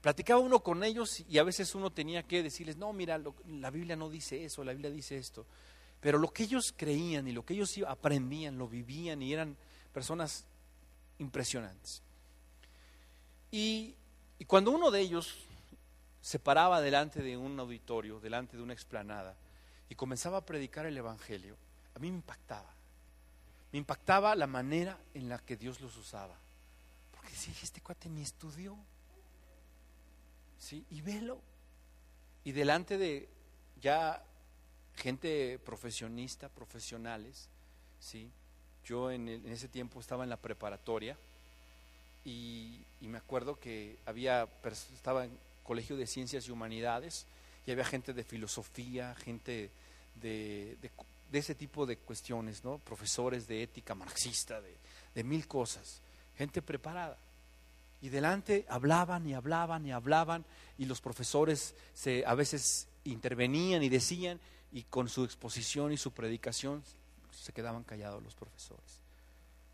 [0.00, 3.94] Platicaba uno con ellos y a veces uno tenía que decirles, no, mira, la Biblia
[3.94, 5.46] no dice eso, la Biblia dice esto.
[6.00, 9.56] Pero lo que ellos creían y lo que ellos aprendían, lo vivían y eran
[9.92, 10.44] personas
[11.18, 12.02] impresionantes.
[13.52, 13.94] Y,
[14.38, 15.46] y cuando uno de ellos
[16.20, 19.36] se paraba delante de un auditorio, delante de una explanada,
[19.88, 21.56] y comenzaba a predicar el Evangelio,
[21.94, 22.74] a mí me impactaba.
[23.72, 26.36] Me impactaba la manera en la que Dios los usaba.
[27.10, 28.76] Porque decía, este cuate ni estudió.
[30.58, 30.84] ¿Sí?
[30.90, 31.40] Y velo.
[32.44, 33.28] Y delante de
[33.80, 34.22] ya
[34.96, 37.48] gente profesionista, profesionales,
[38.00, 38.30] ¿sí?
[38.84, 41.16] Yo en, ese tiempo estaba en la preparatoria
[42.24, 44.48] y, me acuerdo que había,
[44.94, 47.26] estaba en colegio de ciencias y humanidades
[47.66, 49.70] y había gente de filosofía, gente
[50.20, 50.90] de, de,
[51.38, 52.78] ese tipo de cuestiones, ¿no?
[52.78, 54.76] Profesores de ética marxista, de,
[55.14, 56.00] de mil cosas,
[56.36, 57.18] gente preparada.
[58.00, 60.44] Y delante hablaban y hablaban y hablaban
[60.76, 64.40] y los profesores se, a veces intervenían y decían
[64.72, 66.82] y con su exposición y su predicación
[67.30, 69.02] se quedaban callados los profesores.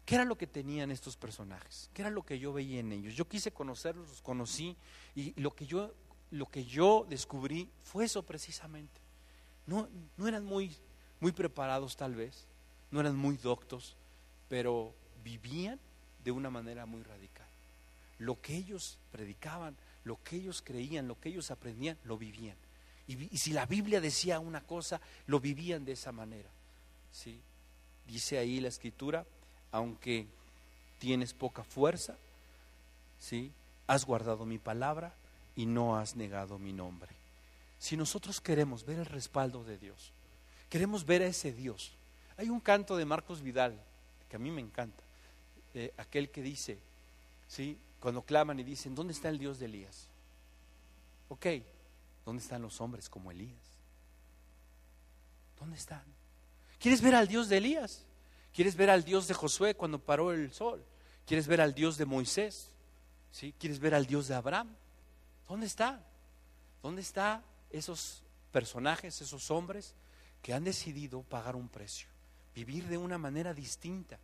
[0.05, 1.91] ¿Qué era lo que tenían estos personajes?
[1.93, 3.15] ¿Qué era lo que yo veía en ellos?
[3.15, 4.77] Yo quise conocerlos, los conocí
[5.15, 5.93] y lo que yo,
[6.31, 9.01] lo que yo descubrí fue eso precisamente.
[9.67, 10.75] No, no eran muy,
[11.21, 12.47] muy preparados tal vez,
[12.91, 13.97] no eran muy doctos,
[14.49, 14.95] pero
[15.25, 15.79] vivían
[16.25, 17.47] de una manera muy radical.
[18.19, 22.57] Lo que ellos predicaban, lo que ellos creían, lo que ellos aprendían, lo vivían.
[23.07, 26.49] Y, si la Biblia decía una cosa, lo vivían de esa manera.
[27.13, 27.41] ¿sí?
[28.07, 29.25] Dice ahí la escritura,
[29.73, 30.27] aunque
[30.99, 32.17] tienes poca fuerza,
[33.19, 33.53] ¿sí?
[33.87, 35.15] has guardado mi palabra
[35.57, 37.11] y no has negado mi nombre.
[37.79, 40.13] Si nosotros queremos ver el respaldo de Dios,
[40.69, 41.93] queremos ver a ese Dios.
[42.37, 43.79] Hay un canto de Marcos Vidal
[44.29, 45.03] que a mí me encanta,
[45.75, 46.79] eh, aquel que dice,
[47.49, 47.79] ¿sí?
[48.01, 50.07] cuando claman y dicen, ¿dónde está el Dios de Elías?
[51.31, 51.47] Ok,
[52.29, 53.57] ¿Dónde están los hombres como Elías?
[55.59, 56.05] ¿Dónde están?
[56.79, 58.05] ¿Quieres ver al Dios de Elías?
[58.53, 60.85] ¿Quieres ver al Dios de Josué cuando paró el sol?
[61.27, 62.69] ¿Quieres ver al Dios de Moisés?
[63.33, 63.55] ¿Sí?
[63.59, 64.69] ¿Quieres ver al Dios de Abraham?
[65.49, 66.05] ¿Dónde está?
[66.83, 69.95] ¿Dónde están esos personajes, esos hombres
[70.43, 72.09] que han decidido pagar un precio,
[72.55, 74.19] vivir de una manera distinta,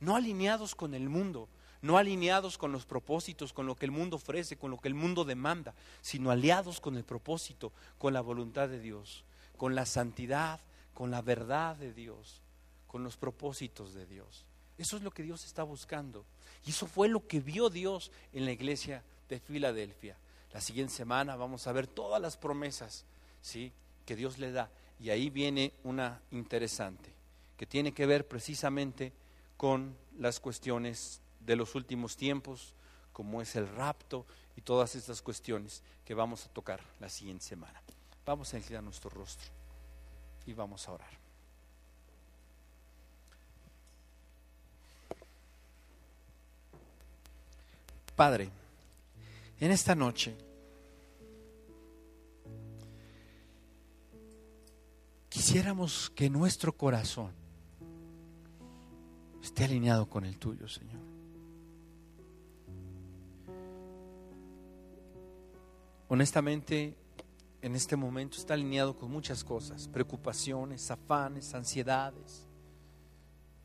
[0.00, 1.48] no alineados con el mundo,
[1.82, 4.94] no alineados con los propósitos, con lo que el mundo ofrece, con lo que el
[4.94, 9.24] mundo demanda, sino aliados con el propósito, con la voluntad de Dios,
[9.56, 10.60] con la santidad,
[10.94, 12.42] con la verdad de Dios,
[12.86, 14.44] con los propósitos de Dios.
[14.78, 16.24] Eso es lo que Dios está buscando.
[16.64, 20.16] Y eso fue lo que vio Dios en la iglesia de Filadelfia.
[20.52, 23.04] La siguiente semana vamos a ver todas las promesas
[23.42, 23.72] ¿sí?
[24.06, 24.70] que Dios le da.
[25.00, 27.10] Y ahí viene una interesante,
[27.56, 29.12] que tiene que ver precisamente
[29.56, 32.74] con las cuestiones de los últimos tiempos,
[33.12, 34.26] como es el rapto
[34.56, 37.80] y todas estas cuestiones que vamos a tocar la siguiente semana.
[38.26, 39.48] Vamos a inclinar nuestro rostro
[40.46, 41.10] y vamos a orar.
[48.14, 48.50] Padre,
[49.60, 50.34] en esta noche
[55.28, 57.32] quisiéramos que nuestro corazón
[59.42, 61.08] esté alineado con el tuyo, Señor.
[66.08, 66.96] honestamente,
[67.60, 72.46] en este momento está alineado con muchas cosas, preocupaciones, afanes, ansiedades.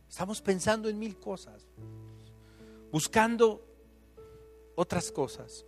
[0.10, 1.68] Estamos pensando en mil cosas,
[2.92, 3.66] buscando
[4.76, 5.66] otras cosas,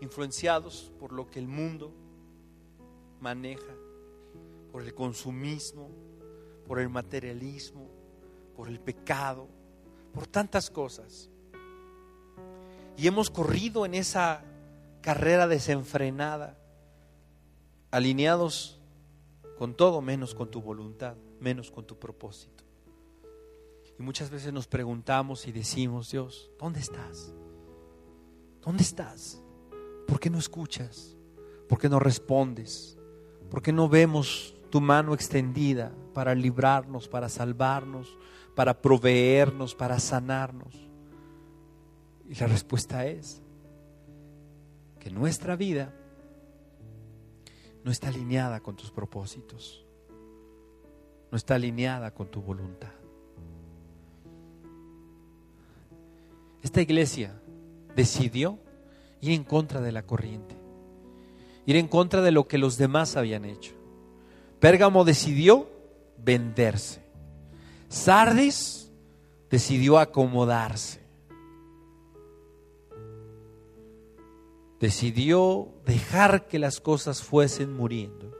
[0.00, 1.92] influenciados por lo que el mundo
[3.20, 3.72] maneja,
[4.72, 5.90] por el consumismo,
[6.66, 7.90] por el materialismo,
[8.56, 9.46] por el pecado,
[10.14, 11.28] por tantas cosas.
[12.96, 14.42] Y hemos corrido en esa
[15.02, 16.58] carrera desenfrenada,
[17.90, 18.80] alineados
[19.58, 22.64] con todo menos con tu voluntad, menos con tu propósito.
[23.98, 27.34] Y muchas veces nos preguntamos y decimos, Dios, ¿dónde estás?
[28.62, 29.42] ¿Dónde estás?
[30.06, 31.16] ¿Por qué no escuchas?
[31.68, 32.96] ¿Por qué no respondes?
[33.50, 38.18] ¿Por qué no vemos tu mano extendida para librarnos, para salvarnos,
[38.56, 40.74] para proveernos, para sanarnos?
[42.26, 43.42] Y la respuesta es,
[44.98, 45.92] que nuestra vida
[47.84, 49.84] no está alineada con tus propósitos,
[51.30, 52.92] no está alineada con tu voluntad.
[56.62, 57.38] Esta iglesia
[57.94, 58.58] decidió
[59.20, 60.62] ir en contra de la corriente
[61.66, 63.74] ir en contra de lo que los demás habían hecho.
[64.62, 65.68] Pérgamo decidió
[66.18, 67.02] venderse.
[67.88, 68.88] Sardis
[69.50, 71.00] decidió acomodarse.
[74.78, 78.30] Decidió dejar que las cosas fuesen muriendo.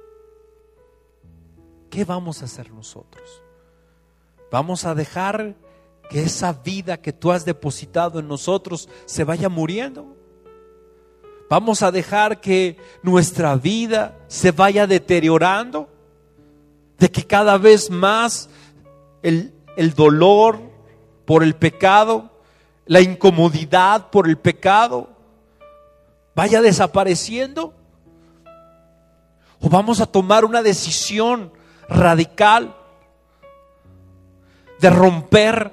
[1.90, 3.42] ¿Qué vamos a hacer nosotros?
[4.52, 5.56] ¿Vamos a dejar
[6.08, 10.16] que esa vida que tú has depositado en nosotros se vaya muriendo?
[11.50, 15.91] ¿Vamos a dejar que nuestra vida se vaya deteriorando?
[17.02, 18.48] De que cada vez más
[19.24, 20.60] el, el dolor
[21.24, 22.30] por el pecado,
[22.86, 25.08] la incomodidad por el pecado,
[26.36, 27.74] vaya desapareciendo?
[29.60, 31.52] ¿O vamos a tomar una decisión
[31.88, 32.76] radical
[34.78, 35.72] de romper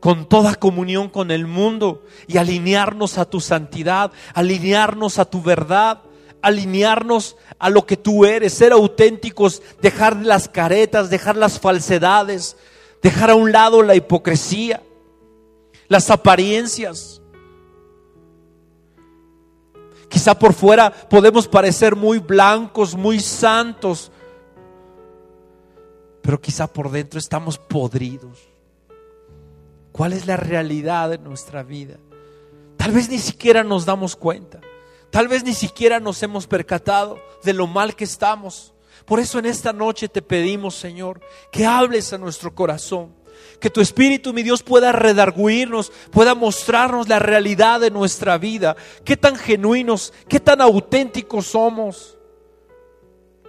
[0.00, 6.00] con toda comunión con el mundo y alinearnos a tu santidad, alinearnos a tu verdad,
[6.44, 12.56] alinearnos a lo que tú eres, ser auténticos, dejar las caretas, dejar las falsedades,
[13.02, 14.82] dejar a un lado la hipocresía,
[15.88, 17.22] las apariencias.
[20.08, 24.12] Quizá por fuera podemos parecer muy blancos, muy santos,
[26.20, 28.38] pero quizá por dentro estamos podridos.
[29.92, 31.96] ¿Cuál es la realidad de nuestra vida?
[32.76, 34.60] Tal vez ni siquiera nos damos cuenta.
[35.14, 38.74] Tal vez ni siquiera nos hemos percatado de lo mal que estamos.
[39.04, 41.20] Por eso en esta noche te pedimos, Señor,
[41.52, 43.14] que hables a nuestro corazón.
[43.60, 48.74] Que tu Espíritu, mi Dios, pueda redarguirnos, pueda mostrarnos la realidad de nuestra vida.
[49.04, 52.18] Qué tan genuinos, qué tan auténticos somos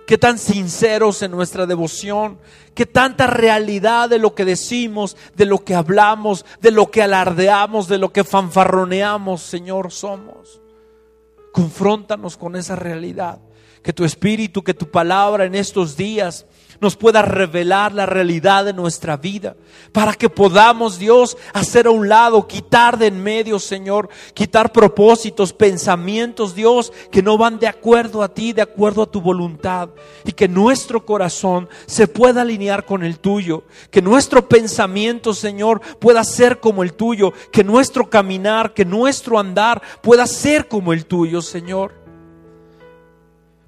[0.05, 2.37] qué tan sinceros en nuestra devoción,
[2.75, 7.87] qué tanta realidad de lo que decimos, de lo que hablamos, de lo que alardeamos,
[7.87, 10.61] de lo que fanfarroneamos, Señor, somos.
[11.55, 13.39] Confróntanos con esa realidad.
[13.81, 16.45] Que tu espíritu, que tu palabra en estos días
[16.81, 19.55] nos pueda revelar la realidad de nuestra vida,
[19.91, 25.53] para que podamos, Dios, hacer a un lado, quitar de en medio, Señor, quitar propósitos,
[25.53, 29.89] pensamientos, Dios, que no van de acuerdo a ti, de acuerdo a tu voluntad,
[30.25, 36.23] y que nuestro corazón se pueda alinear con el tuyo, que nuestro pensamiento, Señor, pueda
[36.23, 41.41] ser como el tuyo, que nuestro caminar, que nuestro andar pueda ser como el tuyo,
[41.41, 42.04] Señor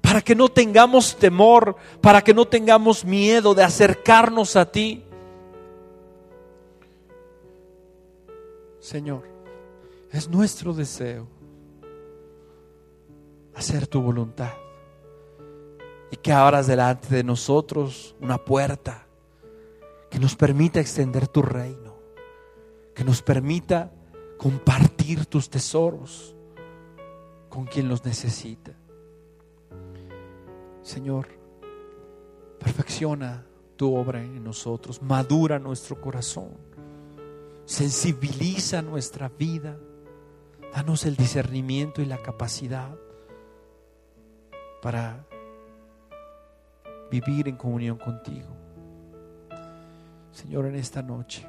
[0.08, 5.04] para que no tengamos temor, para que no tengamos miedo de acercarnos a ti.
[8.80, 9.24] Señor,
[10.10, 11.28] es nuestro deseo
[13.54, 14.54] hacer tu voluntad
[16.10, 19.06] y que abras delante de nosotros una puerta
[20.08, 21.98] que nos permita extender tu reino,
[22.94, 23.92] que nos permita
[24.38, 26.34] compartir tus tesoros
[27.50, 28.77] con quien los necesita.
[30.88, 31.28] Señor,
[32.58, 33.44] perfecciona
[33.76, 36.56] tu obra en nosotros, madura nuestro corazón,
[37.66, 39.76] sensibiliza nuestra vida,
[40.72, 42.96] danos el discernimiento y la capacidad
[44.80, 45.26] para
[47.10, 48.48] vivir en comunión contigo.
[50.32, 51.46] Señor, en esta noche,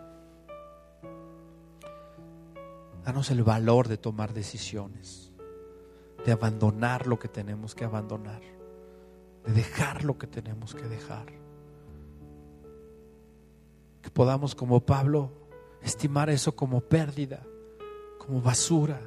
[3.05, 5.31] danos el valor de tomar decisiones,
[6.25, 8.58] de abandonar lo que tenemos que abandonar
[9.45, 11.25] de dejar lo que tenemos que dejar.
[14.01, 15.31] Que podamos como Pablo
[15.81, 17.43] estimar eso como pérdida,
[18.17, 18.99] como basura,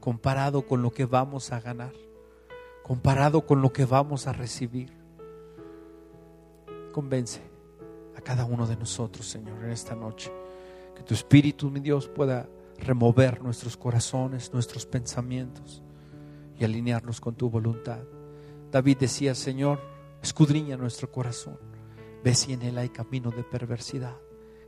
[0.00, 1.92] comparado con lo que vamos a ganar,
[2.82, 4.92] comparado con lo que vamos a recibir.
[6.92, 7.40] Convence
[8.16, 10.32] a cada uno de nosotros, Señor, en esta noche.
[10.94, 15.82] Que tu Espíritu, mi Dios, pueda remover nuestros corazones, nuestros pensamientos
[16.58, 18.00] y alinearnos con tu voluntad.
[18.72, 19.80] David decía, Señor,
[20.22, 21.58] escudriña nuestro corazón.
[22.24, 24.16] Ve si en él hay camino de perversidad.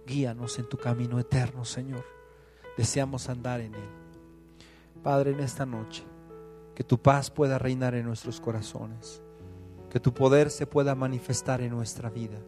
[0.06, 2.04] Guíanos en tu camino eterno, Señor.
[2.76, 3.88] Deseamos andar en él.
[5.02, 6.04] Padre, en esta noche,
[6.74, 9.22] que tu paz pueda reinar en nuestros corazones.
[9.88, 12.42] Que tu poder se pueda manifestar en nuestra vida,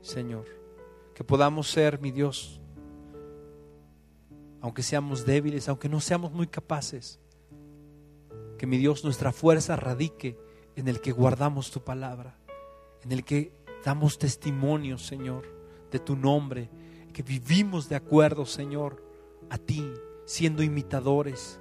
[0.00, 0.44] Señor.
[1.12, 2.60] Que podamos ser, mi Dios,
[4.60, 7.18] aunque seamos débiles, aunque no seamos muy capaces,
[8.58, 10.38] que mi Dios nuestra fuerza radique
[10.76, 12.36] en el que guardamos tu palabra,
[13.02, 13.52] en el que
[13.84, 15.44] damos testimonio, Señor,
[15.90, 16.70] de tu nombre,
[17.12, 19.02] que vivimos de acuerdo, Señor,
[19.50, 19.92] a ti,
[20.24, 21.60] siendo imitadores,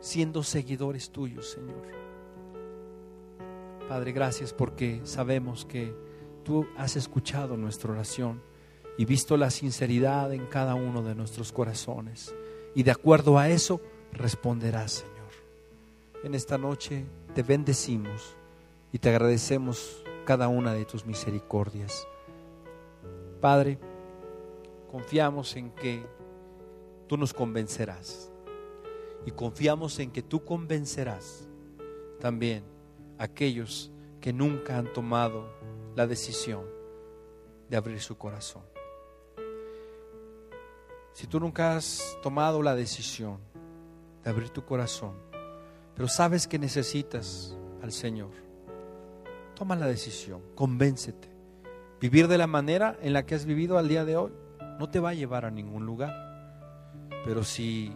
[0.00, 1.86] siendo seguidores tuyos, Señor.
[3.88, 5.94] Padre, gracias porque sabemos que
[6.44, 8.42] tú has escuchado nuestra oración
[8.98, 12.34] y visto la sinceridad en cada uno de nuestros corazones.
[12.74, 13.80] Y de acuerdo a eso
[14.12, 15.12] responderás, Señor.
[16.24, 17.04] En esta noche
[17.34, 18.36] te bendecimos
[18.92, 22.06] y te agradecemos cada una de tus misericordias.
[23.40, 23.78] Padre,
[24.90, 26.04] confiamos en que
[27.08, 28.30] tú nos convencerás
[29.24, 31.48] y confiamos en que tú convencerás
[32.20, 32.64] también
[33.18, 35.48] a aquellos que nunca han tomado
[35.96, 36.66] la decisión
[37.68, 38.62] de abrir su corazón.
[41.14, 43.38] Si tú nunca has tomado la decisión
[44.22, 45.31] de abrir tu corazón,
[46.02, 48.32] pero sabes que necesitas al Señor,
[49.54, 51.30] toma la decisión, convéncete.
[52.00, 54.32] Vivir de la manera en la que has vivido al día de hoy
[54.80, 56.12] no te va a llevar a ningún lugar.
[57.24, 57.92] Pero si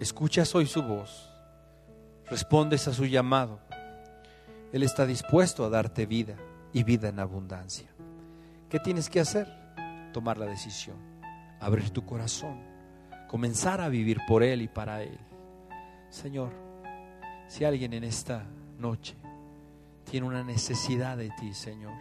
[0.00, 1.30] escuchas hoy su voz,
[2.28, 3.60] respondes a su llamado,
[4.72, 6.34] Él está dispuesto a darte vida
[6.72, 7.86] y vida en abundancia.
[8.68, 9.46] ¿Qué tienes que hacer?
[10.12, 10.96] Tomar la decisión,
[11.60, 12.60] abrir tu corazón,
[13.28, 15.20] comenzar a vivir por Él y para Él.
[16.16, 16.50] Señor,
[17.46, 18.46] si alguien en esta
[18.78, 19.14] noche
[20.10, 21.92] tiene una necesidad de ti, Señor,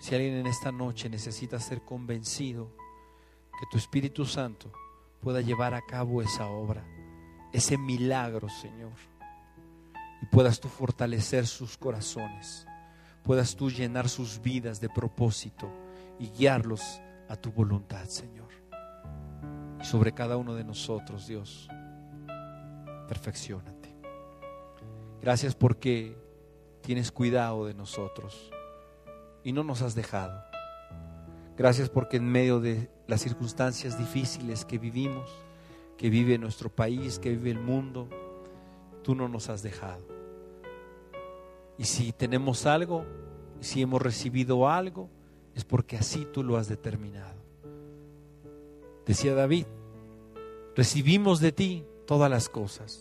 [0.00, 2.72] si alguien en esta noche necesita ser convencido,
[3.52, 4.72] que tu Espíritu Santo
[5.20, 6.84] pueda llevar a cabo esa obra,
[7.52, 8.94] ese milagro, Señor,
[10.20, 12.66] y puedas tú fortalecer sus corazones,
[13.22, 15.70] puedas tú llenar sus vidas de propósito
[16.18, 18.50] y guiarlos a tu voluntad, Señor.
[19.80, 21.68] Y sobre cada uno de nosotros, Dios,
[23.12, 23.94] perfeccionate.
[25.20, 26.16] Gracias porque
[26.80, 28.50] tienes cuidado de nosotros
[29.44, 30.42] y no nos has dejado.
[31.58, 35.28] Gracias porque en medio de las circunstancias difíciles que vivimos,
[35.98, 38.08] que vive nuestro país, que vive el mundo,
[39.02, 40.06] tú no nos has dejado.
[41.76, 43.04] Y si tenemos algo,
[43.60, 45.10] si hemos recibido algo,
[45.54, 47.42] es porque así tú lo has determinado.
[49.04, 49.66] Decía David,
[50.74, 53.00] recibimos de ti todas las cosas.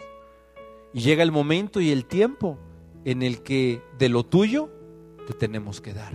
[0.94, 2.58] Y llega el momento y el tiempo
[3.04, 4.70] en el que de lo tuyo
[5.28, 6.14] te tenemos que dar.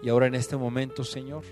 [0.00, 1.42] Y ahora en este momento, Señor,